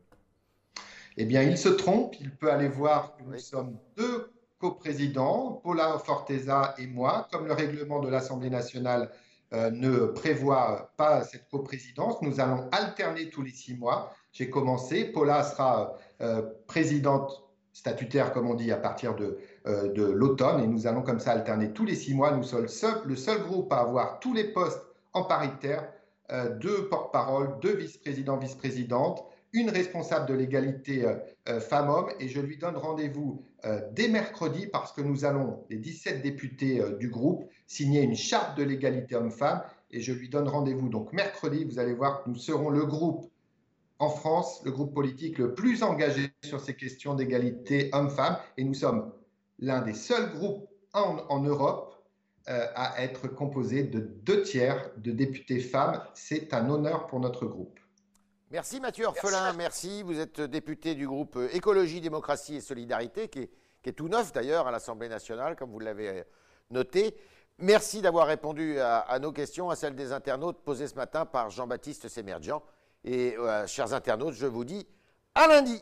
Eh 1.18 1.26
bien, 1.26 1.42
il 1.42 1.58
se 1.58 1.70
trompe. 1.70 2.16
Il 2.22 2.30
peut 2.30 2.52
aller 2.52 2.68
voir 2.68 3.18
que 3.18 3.24
nous 3.24 3.40
sommes 3.40 3.76
deux 3.98 4.32
coprésidents, 4.60 5.62
Paula 5.64 5.98
Forteza 5.98 6.76
et 6.78 6.86
moi. 6.86 7.28
Comme 7.32 7.48
le 7.48 7.54
règlement 7.54 8.02
de 8.02 8.10
l'Assemblée 8.10 8.52
nationale 8.52 9.10
euh, 9.52 9.72
ne 9.72 10.06
prévoit 10.06 10.92
pas 10.96 11.24
cette 11.24 11.50
coprésidence, 11.50 12.22
nous 12.22 12.40
allons 12.40 12.70
alterner 12.72 13.32
tous 13.32 13.42
les 13.42 13.50
six 13.50 13.76
mois. 13.76 14.14
J'ai 14.32 14.52
commencé. 14.52 15.06
Paula 15.06 15.42
sera 15.42 15.98
euh, 16.22 16.44
présidente 16.68 17.42
statutaire, 17.74 18.32
comme 18.32 18.48
on 18.48 18.54
dit, 18.54 18.72
à 18.72 18.78
partir 18.78 19.16
de, 19.16 19.26
euh, 19.26 19.38
de 19.66 20.04
l'automne. 20.04 20.64
Et 20.64 20.68
nous 20.68 20.88
allons 20.88 21.02
comme 21.02 21.20
ça 21.20 21.32
alterner 21.32 21.72
tous 21.72 21.86
les 21.86 21.96
six 21.96 22.14
mois. 22.14 22.32
Nous 22.36 22.44
sommes 22.44 22.68
le 23.06 23.16
seul 23.16 23.42
groupe 23.42 23.72
à 23.74 23.78
avoir 23.78 24.20
tous 24.20 24.34
les 24.34 24.46
postes 24.46 24.82
en 25.14 25.24
paritaire, 25.24 25.92
euh, 26.32 26.56
deux 26.58 26.88
porte-parole, 26.90 27.60
deux 27.62 27.76
vice-présidents, 27.76 28.38
vice-présidentes, 28.38 29.24
une 29.54 29.70
responsable 29.70 30.28
de 30.28 30.34
l'égalité 30.34 31.06
euh, 31.48 31.60
femmes-hommes. 31.60 32.10
Et 32.20 32.28
je 32.28 32.42
lui 32.42 32.58
donne 32.58 32.76
rendez-vous 32.76 33.44
dès 33.94 34.10
mercredi 34.10 34.68
parce 34.68 34.92
que 34.92 35.02
nous 35.02 35.26
allons, 35.26 35.64
les 35.72 35.78
17 35.78 36.22
députés 36.22 36.84
du 37.00 37.10
groupe, 37.10 37.50
signer 37.66 38.04
une 38.04 38.16
charte 38.16 38.56
de 38.56 38.64
l'égalité 38.64 39.16
homme-femme. 39.16 39.64
Et 39.90 40.02
je 40.02 40.14
lui 40.14 40.30
donne 40.30 40.48
rendez-vous 40.48 40.88
donc 40.88 41.12
mercredi. 41.14 41.64
Vous 41.64 41.80
allez 41.80 41.94
voir 41.94 42.24
que 42.24 42.30
nous 42.30 42.36
serons 42.36 42.70
le 42.70 42.86
groupe 42.86 43.32
en 44.00 44.10
France, 44.10 44.62
le 44.66 44.72
groupe 44.72 44.94
politique 44.94 45.38
le 45.38 45.54
plus 45.54 45.84
engagé 45.84 46.32
sur 46.44 46.60
ces 46.60 46.76
questions 46.76 47.16
d'égalité 47.16 47.90
homme-femme. 47.94 48.38
Et 48.58 48.64
nous 48.64 48.74
sommes 48.74 49.12
l'un 49.60 49.82
des 49.82 49.94
seuls 49.94 50.32
groupes 50.32 50.70
en, 50.94 51.40
Europe 51.42 51.94
euh, 52.48 52.68
à 52.76 53.04
être 53.04 53.28
composé 53.28 53.84
de 53.84 54.00
deux 54.00 54.44
tiers 54.44 54.92
de 54.98 55.12
députés 55.12 55.60
femmes. 55.60 56.02
C'est 56.14 56.54
un 56.54 56.70
honneur 56.70 57.08
pour 57.08 57.20
notre 57.20 57.46
groupe. 57.46 57.80
Merci 58.52 58.80
Mathieu 58.80 59.06
Orphelin, 59.06 59.54
merci. 59.54 60.04
Vous 60.04 60.20
êtes 60.20 60.40
député 60.40 60.96
du 60.96 61.08
groupe 61.08 61.38
Écologie, 61.52 62.00
Démocratie 62.00 62.56
et 62.56 62.62
Solidarité, 62.62 63.28
qui 63.28 63.50
est, 63.84 63.94
tout 63.94 64.08
neuf 64.08 64.32
d'ailleurs 64.32 64.68
à 64.68 64.72
l'Assemblée 64.72 65.10
nationale, 65.10 65.56
comme 65.56 65.72
vous 65.72 65.80
l'avez 65.80 66.24
noté. 66.72 67.16
Merci 67.58 68.02
d'avoir 68.02 68.28
répondu 68.28 68.80
à, 68.80 69.18
nos 69.20 69.32
questions, 69.32 69.70
à 69.70 69.76
celles 69.76 69.96
des 69.96 70.12
internautes 70.12 70.62
posées 70.64 70.88
ce 70.88 70.96
matin 70.96 71.26
par 71.26 71.50
Jean-Baptiste 71.50 72.08
Sémergian. 72.08 72.62
Et 73.04 73.36
euh, 73.38 73.66
chers 73.68 73.94
internautes, 73.94 74.34
je 74.34 74.46
vous 74.46 74.66
dis 74.66 74.88
à 75.36 75.48
lundi. 75.48 75.82